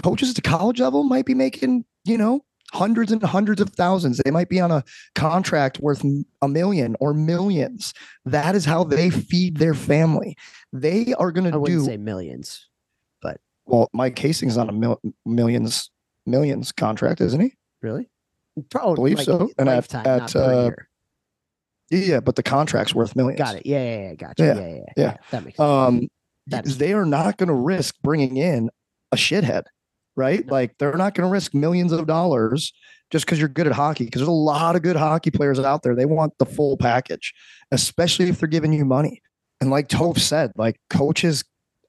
[0.03, 2.43] Coaches at the college level might be making, you know,
[2.73, 4.19] hundreds and hundreds of thousands.
[4.23, 4.83] They might be on a
[5.15, 6.03] contract worth
[6.41, 7.93] a million or millions.
[8.25, 10.35] That is how they feed their family.
[10.73, 12.67] They are going to do say millions,
[13.21, 15.89] but well, Mike Hastings on a mil- millions
[16.25, 17.53] millions contract, isn't he?
[17.81, 18.09] Really?
[18.69, 19.49] Probably believe like so.
[19.57, 20.71] And at, at uh,
[21.89, 23.39] yeah, but the contract's worth millions.
[23.39, 23.65] Got it.
[23.65, 24.13] Yeah, yeah, yeah.
[24.15, 24.43] Gotcha.
[24.43, 24.75] Yeah, yeah, yeah.
[24.75, 24.83] yeah.
[24.97, 25.17] yeah.
[25.31, 25.59] That makes sense.
[25.59, 26.07] Um,
[26.77, 28.69] they are not going to risk bringing in
[29.11, 29.63] a shithead,
[30.15, 30.45] right?
[30.45, 30.53] No.
[30.53, 32.73] Like they're not going to risk millions of dollars
[33.11, 34.05] just because you're good at hockey.
[34.05, 35.95] Because there's a lot of good hockey players out there.
[35.95, 37.33] They want the full package,
[37.71, 39.21] especially if they're giving you money.
[39.59, 41.43] And like Toph said, like coaches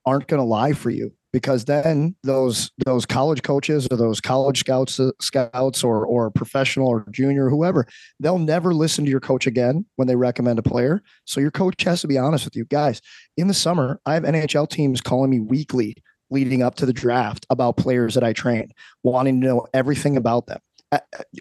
[0.07, 4.61] aren't going to lie for you because then those those college coaches or those college
[4.61, 7.87] scouts uh, scouts or or professional or junior or whoever
[8.21, 11.03] they'll never listen to your coach again when they recommend a player.
[11.25, 12.65] So your coach has to be honest with you.
[12.65, 13.01] Guys
[13.39, 15.97] in the summer i have nhl teams calling me weekly
[16.31, 18.71] leading up to the draft about players that i train
[19.03, 20.59] wanting to know everything about them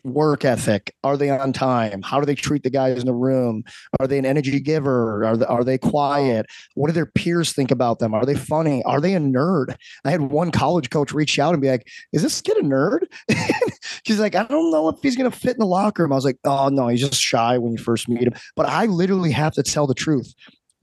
[0.03, 0.93] work ethic.
[1.03, 2.01] Are they on time?
[2.01, 3.63] How do they treat the guys in the room?
[3.99, 5.23] Are they an energy giver?
[5.23, 6.47] Are they, are they quiet?
[6.75, 8.13] What do their peers think about them?
[8.13, 8.83] Are they funny?
[8.83, 9.75] Are they a nerd?
[10.03, 13.05] I had one college coach reach out and be like is this kid a nerd?
[14.05, 16.11] She's like i don't know if he's going to fit in the locker room.
[16.11, 18.33] I was like oh no he's just shy when you first meet him.
[18.55, 20.33] But i literally have to tell the truth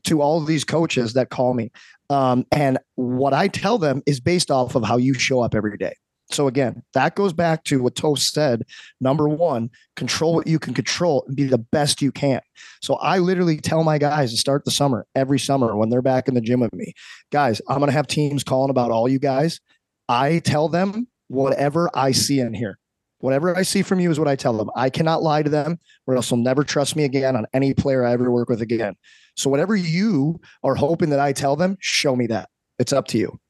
[0.05, 1.71] to all of these coaches that call me.
[2.11, 5.77] Um, and what i tell them is based off of how you show up every
[5.77, 5.95] day
[6.35, 8.65] so again, that goes back to what Toph said.
[9.01, 12.41] Number one, control what you can control and be the best you can.
[12.83, 16.29] So I literally tell my guys to start the summer every summer when they're back
[16.29, 16.93] in the gym with me,
[17.31, 19.61] guys, I'm going to have teams calling about all you guys.
[20.09, 22.79] I tell them whatever I see in here.
[23.21, 24.71] Whatever I see from you is what I tell them.
[24.77, 28.05] I cannot lie to them or else they'll never trust me again on any player
[28.05, 28.97] I ever work with again.
[29.37, 32.51] So whatever you are hoping that I tell them, show me that.
[32.79, 33.41] It's up to you.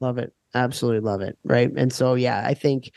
[0.00, 0.34] Love it.
[0.54, 1.36] Absolutely love it.
[1.44, 1.70] Right.
[1.76, 2.92] And so, yeah, I think,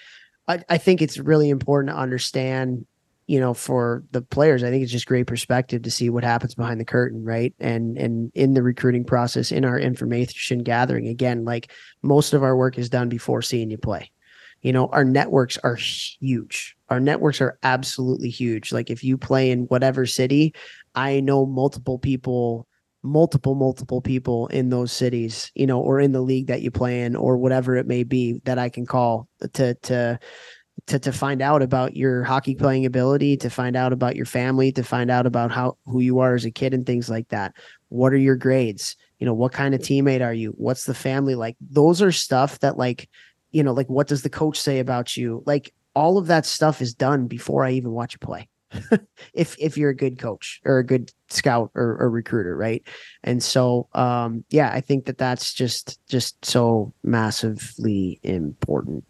[0.48, 2.86] I, I think it's really important to understand,
[3.26, 6.56] you know, for the players, I think it's just great perspective to see what happens
[6.56, 7.24] behind the curtain.
[7.24, 7.54] Right.
[7.60, 11.72] And, and in the recruiting process, in our information gathering, again, like
[12.04, 14.12] most of our work is done before seeing you play.
[14.62, 16.76] You know, our networks are huge.
[16.90, 18.72] Our networks are absolutely huge.
[18.72, 20.56] Like if you play in whatever city,
[20.96, 22.68] I know multiple people
[23.08, 27.02] multiple multiple people in those cities you know or in the league that you play
[27.02, 30.20] in or whatever it may be that i can call to to
[30.86, 34.72] to to find out about your hockey playing ability to find out about your family
[34.72, 37.56] to find out about how who you are as a kid and things like that.
[37.90, 38.96] What are your grades?
[39.18, 40.52] You know what kind of teammate are you?
[40.52, 41.58] What's the family like?
[41.60, 43.10] Those are stuff that like
[43.52, 45.42] you know like what does the coach say about you?
[45.48, 48.48] Like all of that stuff is done before i even watch you play
[49.34, 52.86] if if you're a good coach or a good scout or, or recruiter right?
[53.24, 59.04] And so um yeah i think that that's just just so massively important.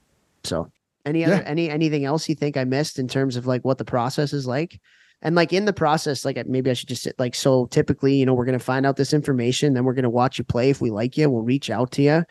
[0.43, 0.71] So
[1.05, 1.43] any other yeah.
[1.45, 4.45] any anything else you think i missed in terms of like what the process is
[4.47, 4.79] like?
[5.23, 8.35] And like in the process like maybe i should just like so typically you know
[8.35, 10.79] we're going to find out this information then we're going to watch you play if
[10.79, 12.23] we like you we'll reach out to you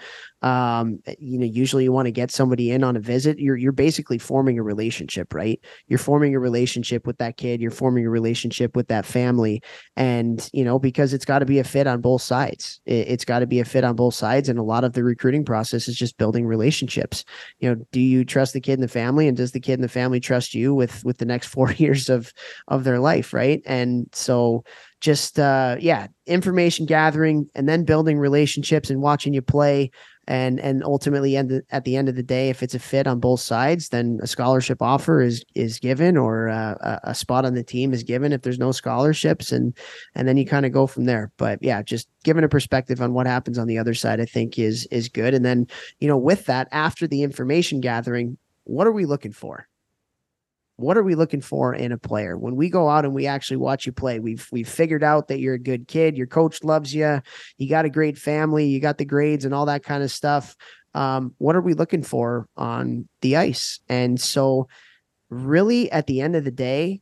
[0.47, 3.73] um you know usually you want to get somebody in on a visit you're you're
[3.73, 5.61] basically forming a relationship right?
[5.89, 9.61] You're forming a relationship with that kid you're forming a relationship with that family
[9.97, 12.81] and you know because it's got to be a fit on both sides.
[12.87, 15.03] It, has got to be a fit on both sides and a lot of the
[15.03, 17.25] recruiting process is just building relationships.
[17.59, 19.85] You know do you trust the kid and the family and does the kid and
[19.85, 22.33] the family trust you with with the next 4 years of
[22.69, 23.63] of their life right?
[23.67, 24.65] And so
[25.01, 29.91] just uh yeah information gathering and then building relationships and watching you play
[30.29, 33.21] and and ultimately end at the end of the day if it's a fit on
[33.21, 37.63] both sides then a scholarship offer is is given or uh, a spot on the
[37.63, 39.77] team is given if there's no scholarships and
[40.15, 41.31] and then you kind of go from there.
[41.37, 44.59] But yeah just giving a perspective on what happens on the other side i think
[44.59, 45.35] is is good.
[45.35, 45.67] And then
[46.01, 49.69] you know with that after the information gathering what are we looking for
[50.77, 53.57] what are we looking for in a player when we go out and we actually
[53.57, 56.95] watch you play we've we've figured out that you're a good kid your coach loves
[56.95, 57.21] you
[57.59, 60.55] you got a great family you got the grades and all that kind of stuff
[60.95, 64.67] um, what are we looking for on the ice and so
[65.29, 67.01] really at the end of the day,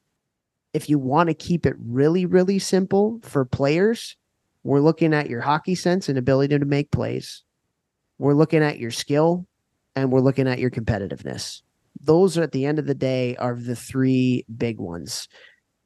[0.73, 4.17] if you want to keep it really, really simple for players,
[4.63, 7.43] we're looking at your hockey sense and ability to make plays.
[8.19, 9.47] We're looking at your skill
[9.95, 11.63] and we're looking at your competitiveness.
[12.01, 15.29] Those are at the end of the day are the three big ones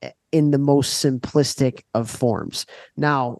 [0.02, 2.66] eh, in the most simplistic of forms.
[2.96, 3.38] Now,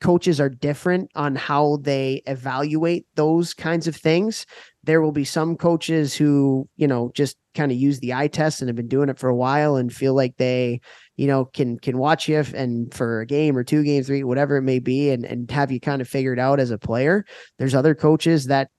[0.00, 4.46] coaches are different on how they evaluate those kinds of things.
[4.84, 8.60] There will be some coaches who, you know, just kind of use the eye test
[8.60, 10.80] and have been doing it for a while and feel like they,
[11.16, 14.56] you know, can can watch you and for a game or two games, three, whatever
[14.56, 17.24] it may be, and and have you kind of figured out as a player.
[17.58, 18.70] There's other coaches that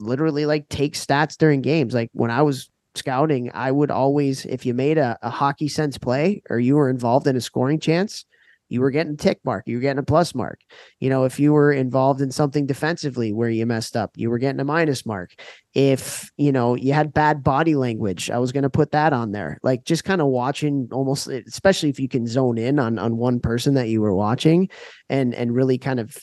[0.00, 1.94] literally like take stats during games.
[1.94, 5.98] Like when I was scouting, I would always, if you made a, a hockey sense
[5.98, 8.24] play or you were involved in a scoring chance,
[8.70, 10.60] you were getting a tick mark, you were getting a plus mark.
[11.00, 14.38] You know, if you were involved in something defensively where you messed up, you were
[14.38, 15.34] getting a minus mark.
[15.74, 19.32] If, you know, you had bad body language, I was going to put that on
[19.32, 19.58] there.
[19.64, 23.40] Like just kind of watching almost especially if you can zone in on on one
[23.40, 24.68] person that you were watching
[25.08, 26.16] and and really kind of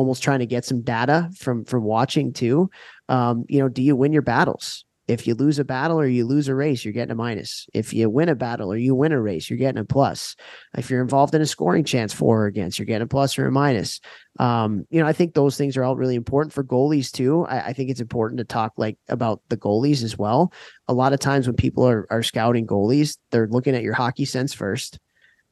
[0.00, 2.70] almost trying to get some data from from watching too.
[3.10, 4.86] Um, you know, do you win your battles?
[5.08, 7.66] If you lose a battle or you lose a race, you're getting a minus.
[7.74, 10.36] If you win a battle or you win a race, you're getting a plus.
[10.78, 13.46] If you're involved in a scoring chance for or against, you're getting a plus or
[13.46, 14.00] a minus.
[14.38, 17.44] Um, you know, I think those things are all really important for goalies too.
[17.46, 20.52] I, I, think it's important to talk like about the goalies as well.
[20.86, 24.24] A lot of times when people are are scouting goalies, they're looking at your hockey
[24.24, 25.00] sense first.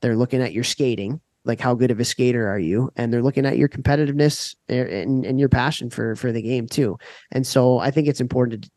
[0.00, 2.90] They're looking at your skating, like how good of a skater are you?
[2.96, 6.68] And they're looking at your competitiveness eh, and, and your passion for for the game
[6.68, 6.98] too.
[7.32, 8.70] And so i think it's important to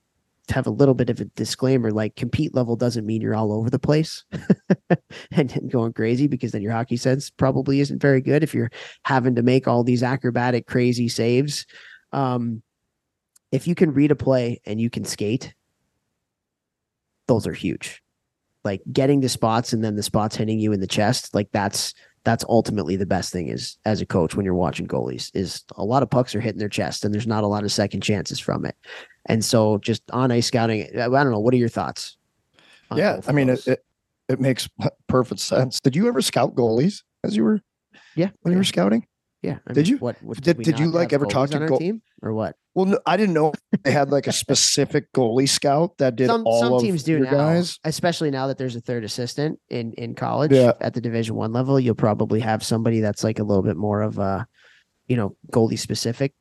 [0.53, 3.69] have a little bit of a disclaimer like compete level doesn't mean you're all over
[3.69, 4.25] the place
[5.31, 8.71] and, and, going crazy because then your hockey sense probably isn't very good if you're
[9.03, 11.65] having to make all these acrobatic crazy saves.
[12.11, 12.63] Um,
[13.51, 15.53] if you can read a play and you can skate
[17.27, 18.01] those are huge.
[18.65, 21.93] Like getting the spots and then the spots hitting you in the chest like that's
[22.23, 25.83] that's ultimately the best thing is as a coach when you're watching goalies is a
[25.83, 28.39] lot of pucks are hitting their chest and there's not a lot of second chances
[28.39, 28.75] from it.
[29.25, 31.39] And so just on ice scouting, I don't know.
[31.39, 32.17] What are your thoughts?
[32.95, 33.21] Yeah.
[33.27, 33.85] I mean, it, it,
[34.29, 34.69] it, makes
[35.07, 35.79] perfect sense.
[35.79, 37.61] Did you ever scout goalies as you were?
[38.15, 38.29] Yeah.
[38.41, 38.55] When yeah.
[38.55, 39.07] you were scouting?
[39.41, 39.57] Yeah.
[39.67, 39.97] I did mean, you?
[39.97, 42.55] What, what did, did, did you like ever talk to go- team or what?
[42.75, 46.43] Well, no, I didn't know they had like a specific goalie scout that did some,
[46.45, 47.79] all some of teams do your now, guys.
[47.83, 50.73] especially now that there's a third assistant in in college Yeah.
[50.79, 51.79] at the Division One level.
[51.79, 54.47] You'll probably have somebody that's like a little bit more of a,
[55.07, 56.33] you know, goalie specific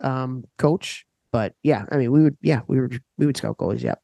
[0.00, 1.06] um coach.
[1.30, 3.82] But yeah, I mean, we would yeah we would we would scout goalies.
[3.82, 3.94] Yeah.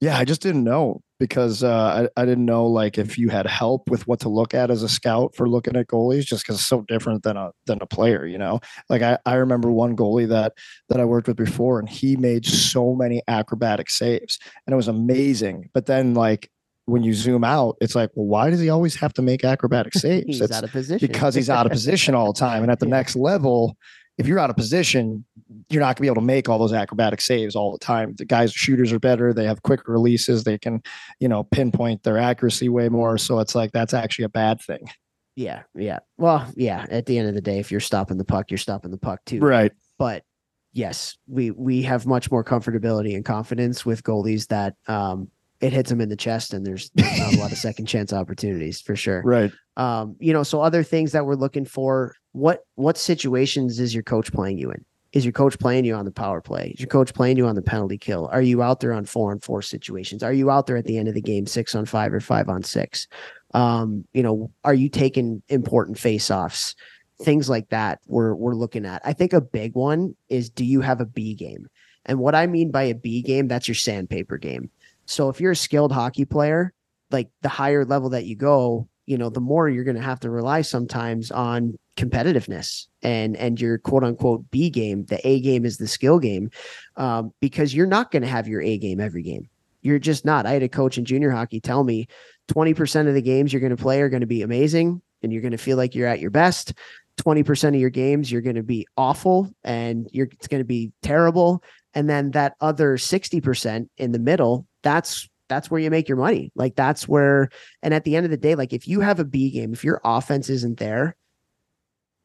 [0.00, 3.46] Yeah, I just didn't know because uh, I, I didn't know like if you had
[3.46, 6.56] help with what to look at as a scout for looking at goalies, just because
[6.56, 8.58] it's so different than a than a player, you know.
[8.90, 10.54] Like I, I remember one goalie that
[10.88, 14.88] that I worked with before, and he made so many acrobatic saves, and it was
[14.88, 15.70] amazing.
[15.72, 16.50] But then like
[16.86, 19.94] when you zoom out, it's like, well, why does he always have to make acrobatic
[20.04, 20.26] saves?
[20.26, 22.80] He's It's out of position because he's out of position all the time, and at
[22.80, 22.96] the Yeah.
[22.96, 23.76] next level.
[24.18, 25.24] If you're out of position,
[25.70, 28.14] you're not going to be able to make all those acrobatic saves all the time.
[28.16, 29.32] The guys shooters are better.
[29.32, 30.44] They have quicker releases.
[30.44, 30.82] They can,
[31.18, 33.16] you know, pinpoint their accuracy way more.
[33.18, 34.88] So it's like that's actually a bad thing.
[35.34, 36.00] Yeah, yeah.
[36.18, 36.86] Well, yeah.
[36.90, 39.20] At the end of the day, if you're stopping the puck, you're stopping the puck
[39.24, 39.40] too.
[39.40, 39.72] Right.
[39.98, 40.24] But
[40.72, 45.28] yes, we we have much more comfortability and confidence with goalies that um
[45.62, 48.12] it hits them in the chest and there's, there's not a lot of second chance
[48.12, 49.22] opportunities for sure.
[49.24, 49.52] Right.
[49.76, 54.02] Um, you know, so other things that we're looking for, what what situations is your
[54.02, 54.84] coach playing you in?
[55.12, 56.72] Is your coach playing you on the power play?
[56.74, 58.28] Is your coach playing you on the penalty kill?
[58.32, 60.22] Are you out there on four on four situations?
[60.22, 62.48] Are you out there at the end of the game six on five or five
[62.48, 63.06] on six?
[63.54, 66.74] Um, you know, are you taking important face offs?
[67.20, 69.00] Things like that we're we're looking at.
[69.04, 71.68] I think a big one is do you have a B game?
[72.04, 74.70] And what I mean by a B game, that's your sandpaper game.
[75.06, 76.72] So if you're a skilled hockey player,
[77.10, 80.20] like the higher level that you go, you know, the more you're going to have
[80.20, 85.04] to rely sometimes on competitiveness and and your quote unquote B game.
[85.06, 86.50] The A game is the skill game,
[86.96, 89.48] um, because you're not going to have your A game every game.
[89.82, 90.46] You're just not.
[90.46, 92.06] I had a coach in junior hockey tell me
[92.48, 95.42] 20% of the games you're going to play are going to be amazing and you're
[95.42, 96.74] going to feel like you're at your best.
[97.20, 100.92] 20% of your games you're going to be awful and you're it's going to be
[101.02, 101.62] terrible
[101.94, 106.50] and then that other 60% in the middle that's that's where you make your money.
[106.54, 107.50] Like that's where
[107.82, 109.84] and at the end of the day like if you have a b game if
[109.84, 111.16] your offense isn't there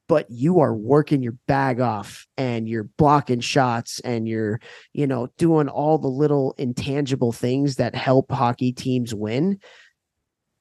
[0.07, 4.59] but you are working your bag off and you're blocking shots and you're
[4.93, 9.59] you know doing all the little intangible things that help hockey teams win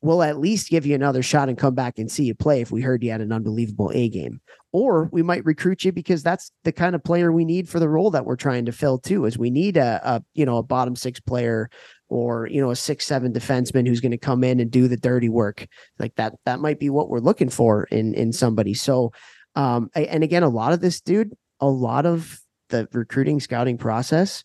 [0.06, 2.70] we'll at least give you another shot and come back and see you play if
[2.70, 4.40] we heard you had an unbelievable A game.
[4.72, 7.88] Or we might recruit you because that's the kind of player we need for the
[7.88, 10.62] role that we're trying to fill too, is we need a, a you know, a
[10.62, 11.70] bottom six player
[12.08, 14.96] or you know a six seven defenseman who's going to come in and do the
[14.96, 15.66] dirty work.
[15.98, 18.74] Like that that might be what we're looking for in in somebody.
[18.74, 19.12] So
[19.56, 22.38] um and again a lot of this dude a lot of
[22.68, 24.44] the recruiting scouting process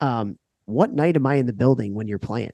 [0.00, 2.52] um what night am i in the building when you're playing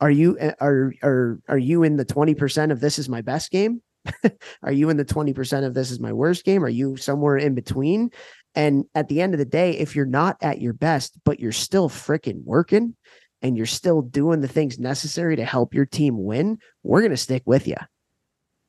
[0.00, 3.50] are you eh, are are are you in the 20% of this is my best
[3.50, 3.82] game?
[4.62, 6.64] Are you in the 20% of this is my worst game?
[6.64, 8.08] Are you somewhere in between?
[8.54, 11.52] And at the end of the day if you're not at your best but you're
[11.52, 12.96] still freaking working
[13.42, 17.16] and you're still doing the things necessary to help your team win we're going to
[17.16, 17.76] stick with you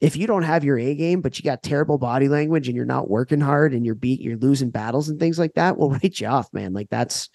[0.02, 2.86] if you don't have your A game, but you got terrible body language and you're
[2.86, 6.20] not working hard and you're beat, you're losing battles and things like that, we'll write
[6.20, 6.74] you off, man.
[6.74, 7.30] Like that's,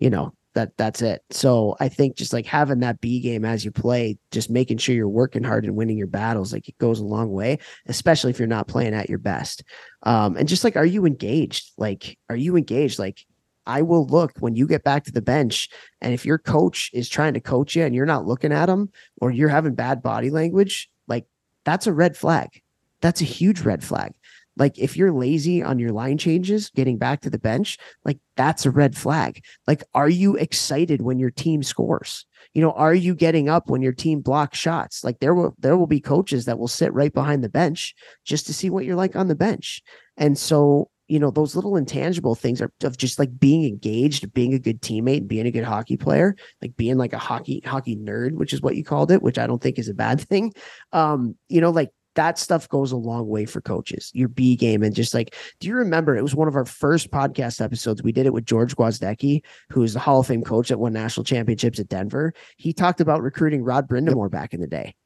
[0.00, 1.22] you know, that that's it.
[1.30, 4.94] So I think just like having that B game as you play, just making sure
[4.94, 8.38] you're working hard and winning your battles, like it goes a long way, especially if
[8.38, 9.62] you're not playing at your best.
[10.02, 11.72] Um, and just like, are you engaged?
[11.76, 12.98] Like, are you engaged?
[12.98, 13.24] Like,
[13.66, 15.68] I will look when you get back to the bench.
[16.00, 18.90] And if your coach is trying to coach you and you're not looking at them
[19.20, 21.26] or you're having bad body language, like
[21.64, 22.62] that's a red flag.
[23.00, 24.14] That's a huge red flag.
[24.58, 28.66] Like if you're lazy on your line changes, getting back to the bench, like that's
[28.66, 29.42] a red flag.
[29.66, 32.26] Like, are you excited when your team scores?
[32.54, 35.04] You know, are you getting up when your team blocks shots?
[35.04, 37.94] Like there will there will be coaches that will sit right behind the bench
[38.24, 39.82] just to see what you're like on the bench.
[40.16, 44.54] And so, you know, those little intangible things are of just like being engaged, being
[44.54, 48.32] a good teammate, being a good hockey player, like being like a hockey hockey nerd,
[48.32, 50.52] which is what you called it, which I don't think is a bad thing.
[50.92, 54.10] Um, you know, like that stuff goes a long way for coaches.
[54.12, 56.16] Your B game and just like, do you remember?
[56.16, 58.02] It was one of our first podcast episodes.
[58.02, 60.92] We did it with George Gwozdecky, who is the Hall of Fame coach that won
[60.92, 62.34] national championships at Denver.
[62.56, 64.32] He talked about recruiting Rod Brind'Amour yep.
[64.32, 64.96] back in the day.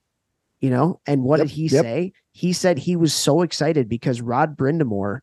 [0.61, 1.49] You know, and what yep.
[1.49, 1.83] did he yep.
[1.83, 2.13] say?
[2.33, 5.21] He said he was so excited because Rod Brind'Amour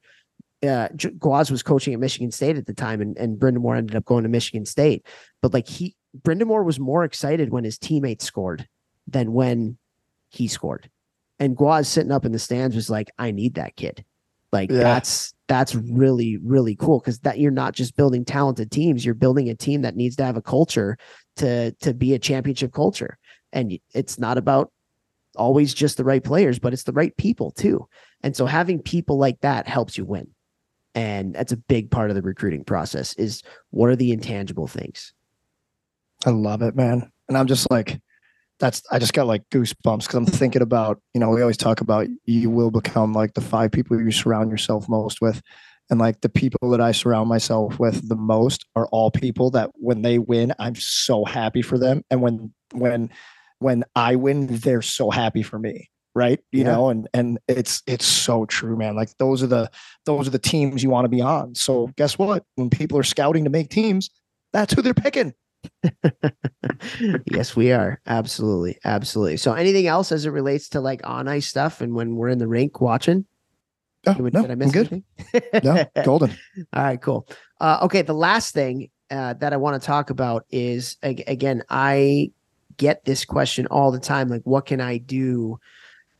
[0.61, 4.05] uh, Gwoz was coaching at Michigan State at the time, and, and Brind'Amour ended up
[4.05, 5.07] going to Michigan State.
[5.41, 8.67] But like he, Brind'Amour was more excited when his teammates scored
[9.07, 9.79] than when
[10.29, 10.87] he scored
[11.39, 14.03] and Gwoz sitting up in the stands was like, I need that kid.
[14.51, 14.79] Like yeah.
[14.79, 19.49] that's that's really really cool because that you're not just building talented teams, you're building
[19.49, 20.97] a team that needs to have a culture
[21.37, 23.17] to to be a championship culture.
[23.53, 24.71] And it's not about
[25.35, 27.87] always just the right players, but it's the right people too.
[28.23, 30.27] And so having people like that helps you win.
[30.95, 35.13] And that's a big part of the recruiting process is what are the intangible things?
[36.25, 37.11] I love it, man.
[37.27, 38.01] And I'm just like,
[38.59, 40.35] that's I just got like goosebumps because I'm mm-hmm.
[40.35, 43.99] thinking about you know we always talk about you will become like the five people
[43.99, 45.41] you surround yourself most with,
[45.89, 49.71] and like the people that I surround myself with the most are all people that
[49.75, 53.09] when they win I'm so happy for them, and when when
[53.59, 56.39] when I win they're so happy for me, right?
[56.51, 56.71] You yeah.
[56.71, 58.95] know, and and it's it's so true, man.
[58.95, 59.71] Like those are the
[60.05, 61.55] those are the teams you want to be on.
[61.55, 62.43] So guess what?
[62.55, 64.09] When people are scouting to make teams,
[64.51, 65.33] that's who they're picking.
[67.25, 67.99] yes, we are.
[68.05, 68.77] Absolutely.
[68.83, 69.37] Absolutely.
[69.37, 72.37] So anything else as it relates to like on ice stuff and when we're in
[72.37, 73.25] the rink watching?
[74.07, 75.03] Oh, Did, no, I miss I'm good.
[75.63, 76.31] no, golden.
[76.73, 77.27] All right, cool.
[77.59, 82.31] Uh, okay, the last thing uh, that I want to talk about is again, I
[82.77, 85.59] get this question all the time like what can I do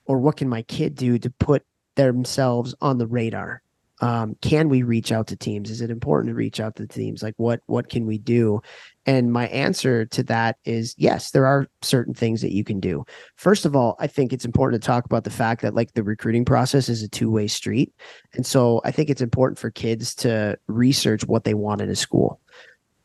[0.06, 1.64] or what can my kid do to put
[1.96, 3.62] themselves on the radar?
[4.02, 5.70] Um, can we reach out to teams?
[5.70, 7.22] Is it important to reach out to teams?
[7.22, 8.62] Like what what can we do?
[9.06, 13.06] And my answer to that is yes there are certain things that you can do.
[13.36, 16.04] First of all i think it's important to talk about the fact that like the
[16.04, 17.94] recruiting process is a two-way street.
[18.34, 21.96] And so i think it's important for kids to research what they want in a
[21.96, 22.40] school.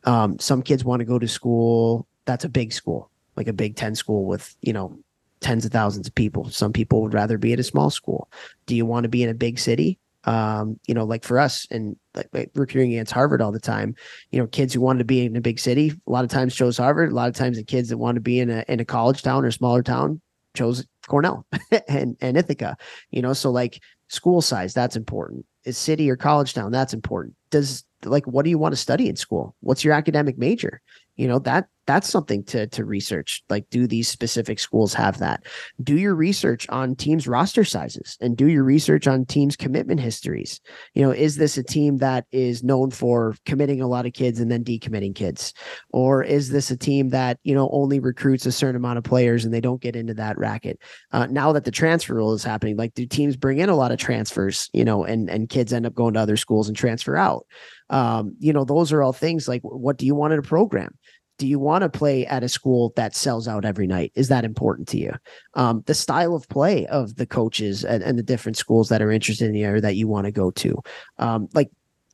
[0.03, 3.75] Um, some kids want to go to school that's a big school like a big
[3.75, 4.97] 10 school with you know
[5.41, 6.49] tens of thousands of people.
[6.49, 8.31] Some people would rather be at a small school.
[8.65, 11.67] Do you want to be in a big city um, you know, like for us
[11.69, 13.95] and like, like recruiting against Harvard all the time,
[14.31, 16.55] you know, kids who wanted to be in a big city, a lot of times
[16.55, 17.11] chose Harvard.
[17.11, 19.21] A lot of times the kids that want to be in a in a college
[19.21, 20.21] town or smaller town
[20.55, 21.45] chose Cornell
[21.87, 22.77] and and Ithaca.
[23.11, 25.45] You know, so like school size, that's important.
[25.63, 27.35] Is city or college town, that's important.
[27.51, 29.55] Does like what do you want to study in school?
[29.61, 30.81] What's your academic major?
[31.15, 35.43] You know, that that's something to to research like do these specific schools have that?
[35.81, 40.59] Do your research on teams roster sizes and do your research on teams commitment histories.
[40.93, 44.39] You know is this a team that is known for committing a lot of kids
[44.39, 45.53] and then decommitting kids?
[45.91, 49.45] Or is this a team that you know only recruits a certain amount of players
[49.45, 50.79] and they don't get into that racket?
[51.11, 53.91] Uh, now that the transfer rule is happening like do teams bring in a lot
[53.91, 57.15] of transfers you know and and kids end up going to other schools and transfer
[57.15, 57.45] out
[57.89, 60.97] um, you know those are all things like what do you want in a program
[61.37, 64.11] do you want to play at a school that sells out every night?
[64.15, 65.11] Is that important to you?
[65.53, 69.11] Um, the style of play of the coaches and, and, the different schools that are
[69.11, 70.81] interested in you or that you want to go to.
[71.17, 71.69] Um, like,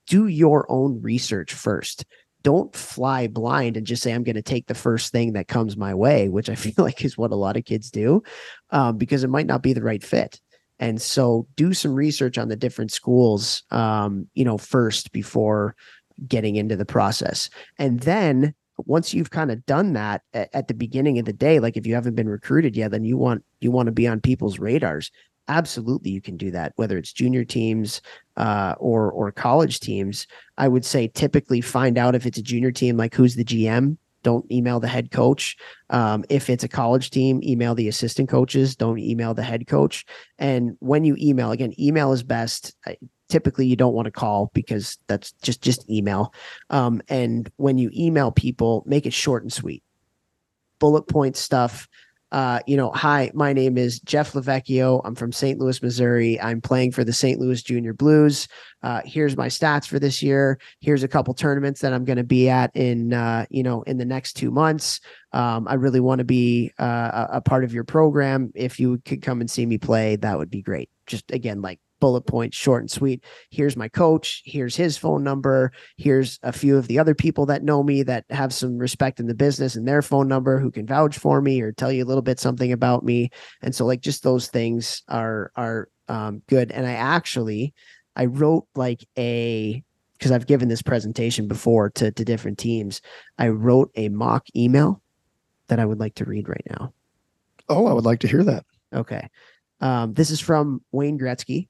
[0.08, 2.06] do your own research first.
[2.44, 5.78] don't fly blind and just say i'm going to take the first thing that comes
[5.78, 8.22] my way which i feel like is what a lot of kids do
[8.72, 10.42] um, because it might not be the right fit
[10.82, 15.76] and so do some research on the different schools um, you know first before
[16.28, 17.50] getting into the process.
[17.80, 18.54] And then
[18.86, 21.86] once you've kind of done that at, at, the beginning of the day like if
[21.86, 25.12] you haven't been recruited yet then you want you want to be on people's radars.
[25.48, 28.02] Absolutely you can do that whether it's junior teams
[28.38, 30.28] uh, or or college teams.
[30.58, 33.98] I would say typically find out if it's a junior team like who's the gm
[34.24, 35.58] don't email the head coach.
[35.90, 38.76] Um, if it's a college team email the assistant coaches.
[38.76, 40.06] Don't email the head coach.
[40.38, 42.76] And when you email again email is best.
[43.30, 46.34] Typically you don't want to call because that's just just email.
[46.70, 49.84] Um, and when you email people make it short and sweet.
[50.80, 51.88] Bullet point stuff
[52.32, 55.02] uh, you know, hi, my name is Jeff Lavecchio.
[55.04, 55.60] I'm from St.
[55.60, 56.40] Louis, Missouri.
[56.40, 57.40] I'm playing for the St.
[57.40, 58.48] Louis Junior Blues.
[58.84, 60.58] Uh, here's my stats for this year.
[60.80, 63.98] Here's a couple tournaments that I'm going to be at in, uh, you know, in
[63.98, 65.02] the next two months.
[65.34, 68.52] Um, I really want to be uh, a part of your program.
[68.56, 70.90] If you could come and see me play, that would be great.
[71.08, 73.24] Just again, like bullet points, short and sweet.
[73.50, 74.42] Here's my coach.
[74.44, 75.72] Here's his phone number.
[75.96, 79.28] Here's a few of the other people that know me that have some respect in
[79.28, 82.10] the business and their phone number who can vouch for me or tell you a
[82.10, 83.30] little bit something about me.
[83.62, 86.72] And so, like, just those things are are um, good.
[86.72, 87.74] And I actually,
[88.18, 89.82] I wrote like a
[90.18, 93.02] because I've given this presentation before to to different teams.
[93.38, 95.02] I wrote a mock email
[95.68, 96.94] that I would like to read right now.
[97.70, 98.66] Oh, I would like to hear that.
[98.94, 99.30] Okay.
[99.80, 101.70] Um, this is from Wayne Gretzky,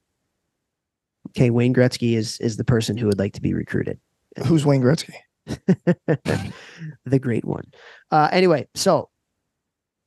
[1.30, 3.98] okay, Wayne Gretzky is is the person who would like to be recruited.
[4.46, 5.14] Who's Wayne Gretzky?
[7.04, 7.64] the great one.
[8.10, 9.10] Uh, anyway, so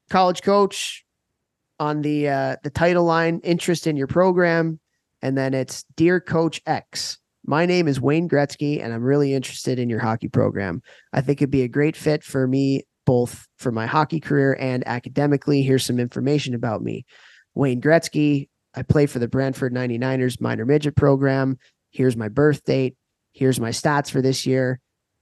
[0.10, 1.06] college coach
[1.80, 4.80] on the uh, the title line, interest in your program,
[5.22, 7.18] and then it's dear Coach X.
[7.46, 10.82] My name is Wayne Gretzky, and I'm really interested in your hockey program.
[11.14, 14.88] I think it'd be a great fit for me, both for my hockey career and
[14.88, 15.62] academically.
[15.62, 17.06] Here's some information about me.
[17.54, 21.58] Wayne Gretzky, I play for the Brantford 99ers minor midget program.
[21.92, 22.96] Here's my birth date.
[23.34, 24.80] Here's my stats for this year.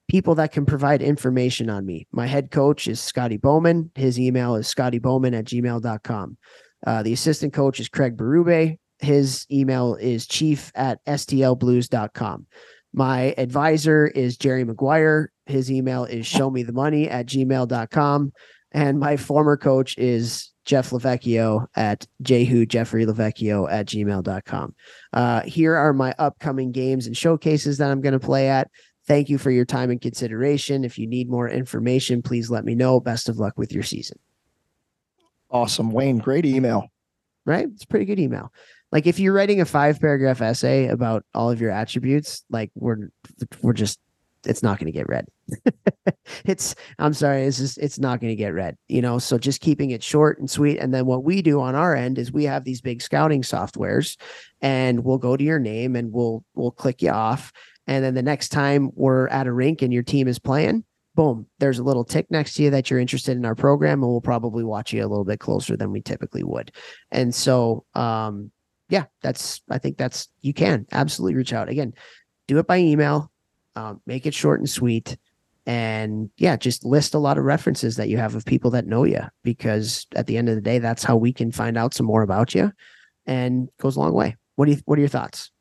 [0.10, 2.08] People that can provide information on me.
[2.12, 3.92] My head coach is Scotty Bowman.
[3.96, 6.38] His email is scottybowman at gmail.com.
[6.86, 8.78] Uh, the assistant coach is Craig Berube.
[9.00, 12.48] His email is chief at stlblues.com.
[12.94, 15.32] My advisor is Jerry Maguire.
[15.46, 18.34] His email is show me the money at gmail.com.
[18.72, 24.76] And my former coach is Jeff Lavecchio at jehu Jeffrey Lavecchio at gmail.com.
[25.12, 28.70] Uh, here are my upcoming games and showcases that I'm going to play at.
[29.06, 30.86] Thank you for your time and consideration.
[30.86, 33.00] If you need more information, please let me know.
[33.00, 34.18] Best of luck with your season.
[35.50, 35.92] Awesome.
[35.92, 36.88] Wayne, great email.
[37.46, 37.68] Right?
[37.68, 38.54] It's a pretty good email.
[38.92, 43.10] Like if you're writing a five paragraph essay about all of your attributes, like we're
[43.62, 44.00] we're just
[44.46, 45.26] it's not going to get read.
[46.46, 48.78] it's I'm sorry, it's just it's not going to get read.
[48.88, 50.80] You know, so just keeping it short and sweet.
[50.80, 54.18] And then what we do on our end is we have these big scouting softwares,
[54.62, 57.52] and we'll go to your name and we'll we'll click you off.
[57.88, 60.86] And then the next time we're at a rink and your team is playing,
[61.16, 64.10] boom, there's a little tick next to you that you're interested in our program, and
[64.10, 66.72] we'll probably watch you a little bit closer than we typically would.
[67.12, 68.52] And so, um,
[68.90, 71.94] yeah, that's I think that's you can absolutely reach out again.
[72.48, 73.32] Do it by email
[73.76, 75.18] um, make it short and sweet
[75.66, 79.06] and yeah just list a lot of references that you have of people that know
[79.06, 82.06] you because at the end of the day that's how we can find out some
[82.06, 82.72] more about you
[83.26, 85.52] and goes a long way what do you what are your thoughts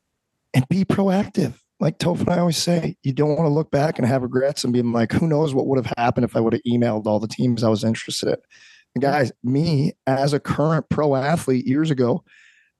[0.54, 3.98] and be proactive like Toph and I always say, you don't want to look back
[3.98, 6.52] and have regrets and be like, who knows what would have happened if I would
[6.52, 8.36] have emailed all the teams I was interested in.
[8.94, 12.22] And guys, me as a current pro athlete years ago,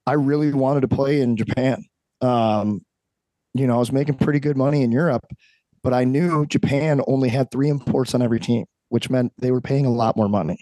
[0.07, 1.85] I really wanted to play in Japan.
[2.21, 2.83] Um,
[3.55, 5.27] you know, I was making pretty good money in Europe,
[5.83, 9.61] but I knew Japan only had three imports on every team, which meant they were
[9.61, 10.59] paying a lot more money.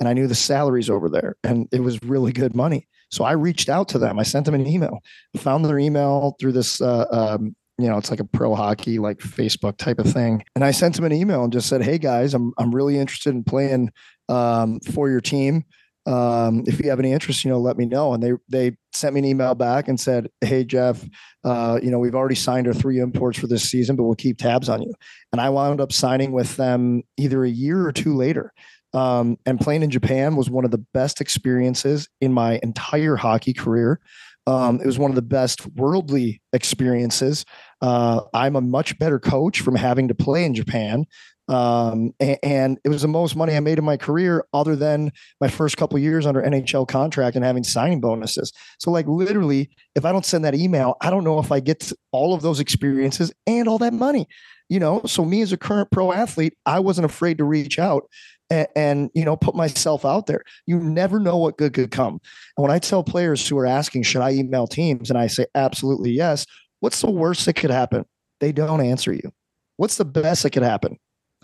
[0.00, 2.88] And I knew the salaries over there, and it was really good money.
[3.10, 4.18] So I reached out to them.
[4.18, 4.98] I sent them an email,
[5.36, 9.18] found their email through this, uh, um, you know, it's like a pro hockey, like
[9.18, 10.44] Facebook type of thing.
[10.56, 13.34] And I sent them an email and just said, Hey guys, I'm, I'm really interested
[13.34, 13.90] in playing
[14.28, 15.64] um, for your team
[16.06, 18.12] um, if you have any interest, you know, let me know.
[18.12, 21.04] And they they sent me an email back and said, "Hey Jeff,
[21.44, 24.38] uh, you know, we've already signed our three imports for this season, but we'll keep
[24.38, 24.92] tabs on you."
[25.32, 28.52] And I wound up signing with them either a year or two later.
[28.92, 33.52] Um, and playing in Japan was one of the best experiences in my entire hockey
[33.52, 34.00] career.
[34.46, 37.44] Um, it was one of the best worldly experiences.
[37.80, 41.06] Uh, I'm a much better coach from having to play in Japan
[41.48, 45.12] um, and, and, it was the most money I made in my career, other than
[45.40, 48.52] my first couple years under NHL contract and having signing bonuses.
[48.78, 51.92] So, like literally, if I don't send that email, I don't know if I get
[52.12, 54.26] all of those experiences and all that money.
[54.70, 58.08] You know, so me as a current pro athlete, I wasn't afraid to reach out
[58.48, 60.42] and, and, you know put myself out there.
[60.66, 62.20] You never know what good could come.
[62.56, 65.10] And when i tell players who are asking should i email teams?
[65.10, 66.46] and i say absolutely yes
[66.80, 68.04] what's the worst that could happen?
[68.40, 69.32] They don't answer you.
[69.78, 70.98] What's the best that could happen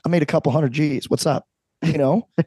[0.04, 1.08] i made a couple hundred g's.
[1.08, 1.46] What's up?
[1.82, 2.28] You know?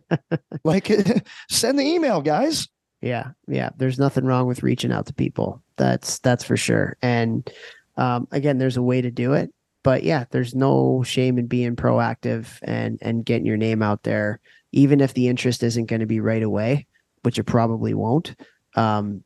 [0.65, 0.89] Like
[1.49, 2.69] send the email guys.
[3.01, 3.71] Yeah yeah.
[3.75, 5.61] There's nothing wrong with reaching out to people.
[5.75, 6.95] That's that's for sure.
[7.01, 7.49] And
[7.97, 9.51] um, again there's a way to do it
[9.83, 14.39] but yeah, there's no shame in being proactive and and getting your name out there,
[14.71, 16.87] even if the interest isn't going to be right away,
[17.23, 18.33] which it probably won't.
[18.75, 19.23] Um,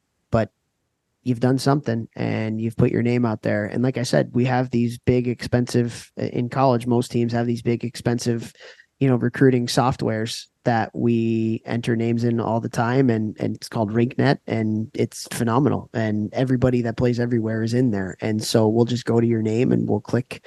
[1.28, 3.66] you've done something and you've put your name out there.
[3.66, 6.88] And like I said, we have these big, expensive in college.
[6.88, 8.54] Most teams have these big, expensive,
[9.00, 13.70] you know, recruiting softwares that we enter names in all the time and and it's
[13.70, 18.68] called RinkNet and it's phenomenal and everybody that plays everywhere is in there and so
[18.68, 20.46] we'll just go to your name and we'll click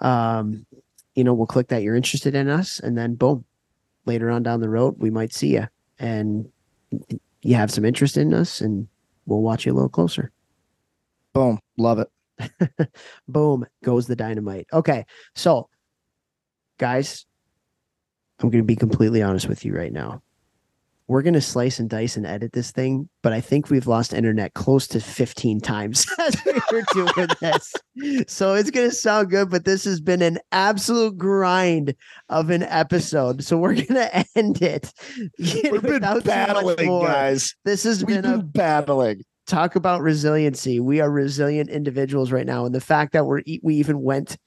[0.00, 0.66] um
[1.14, 3.42] you know we'll click that you're interested in us and then boom
[4.04, 5.66] later on down the road we might see you
[5.98, 6.46] and
[7.40, 8.86] you have some interest in us and
[9.26, 10.30] we'll watch you a little closer.
[11.32, 11.58] Boom.
[11.76, 12.90] Love it.
[13.28, 13.66] Boom.
[13.82, 14.66] Goes the dynamite.
[14.72, 15.04] Okay.
[15.34, 15.68] So
[16.78, 17.26] guys
[18.40, 20.22] I'm going to be completely honest with you right now.
[21.06, 24.14] We're going to slice and dice and edit this thing, but I think we've lost
[24.14, 27.74] internet close to 15 times as we were doing this.
[28.26, 31.94] So it's going to sound good, but this has been an absolute grind
[32.30, 33.44] of an episode.
[33.44, 34.92] So we're going to end it.
[35.38, 37.54] We've been battling, guys.
[37.64, 40.80] This has We've been, been a, battling talk about resiliency.
[40.80, 44.38] We are resilient individuals right now, and the fact that we're we even went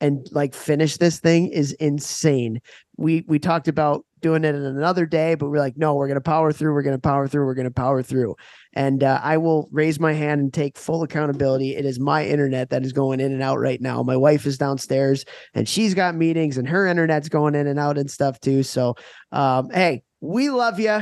[0.00, 2.60] and like finished this thing is insane.
[2.96, 6.18] We we talked about doing it in another day, but we're like, no, we're gonna
[6.18, 6.72] power through.
[6.72, 7.44] We're gonna power through.
[7.44, 8.34] We're gonna power through.
[8.72, 11.76] And uh, I will raise my hand and take full accountability.
[11.76, 14.02] It is my internet that is going in and out right now.
[14.02, 17.98] My wife is downstairs and she's got meetings and her internet's going in and out
[17.98, 18.62] and stuff too.
[18.62, 18.94] So,
[19.30, 21.00] um, hey, we love you.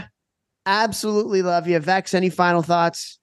[0.66, 1.79] Absolutely love you.
[1.79, 3.20] Vex, any final thoughts?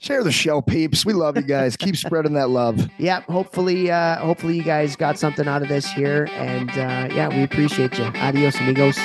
[0.00, 1.04] Share the show, peeps.
[1.04, 1.76] We love you guys.
[1.76, 2.88] Keep spreading that love.
[2.96, 7.28] Yeah, hopefully, uh, hopefully you guys got something out of this here, and uh, yeah,
[7.28, 8.04] we appreciate you.
[8.04, 8.98] Adios, amigos.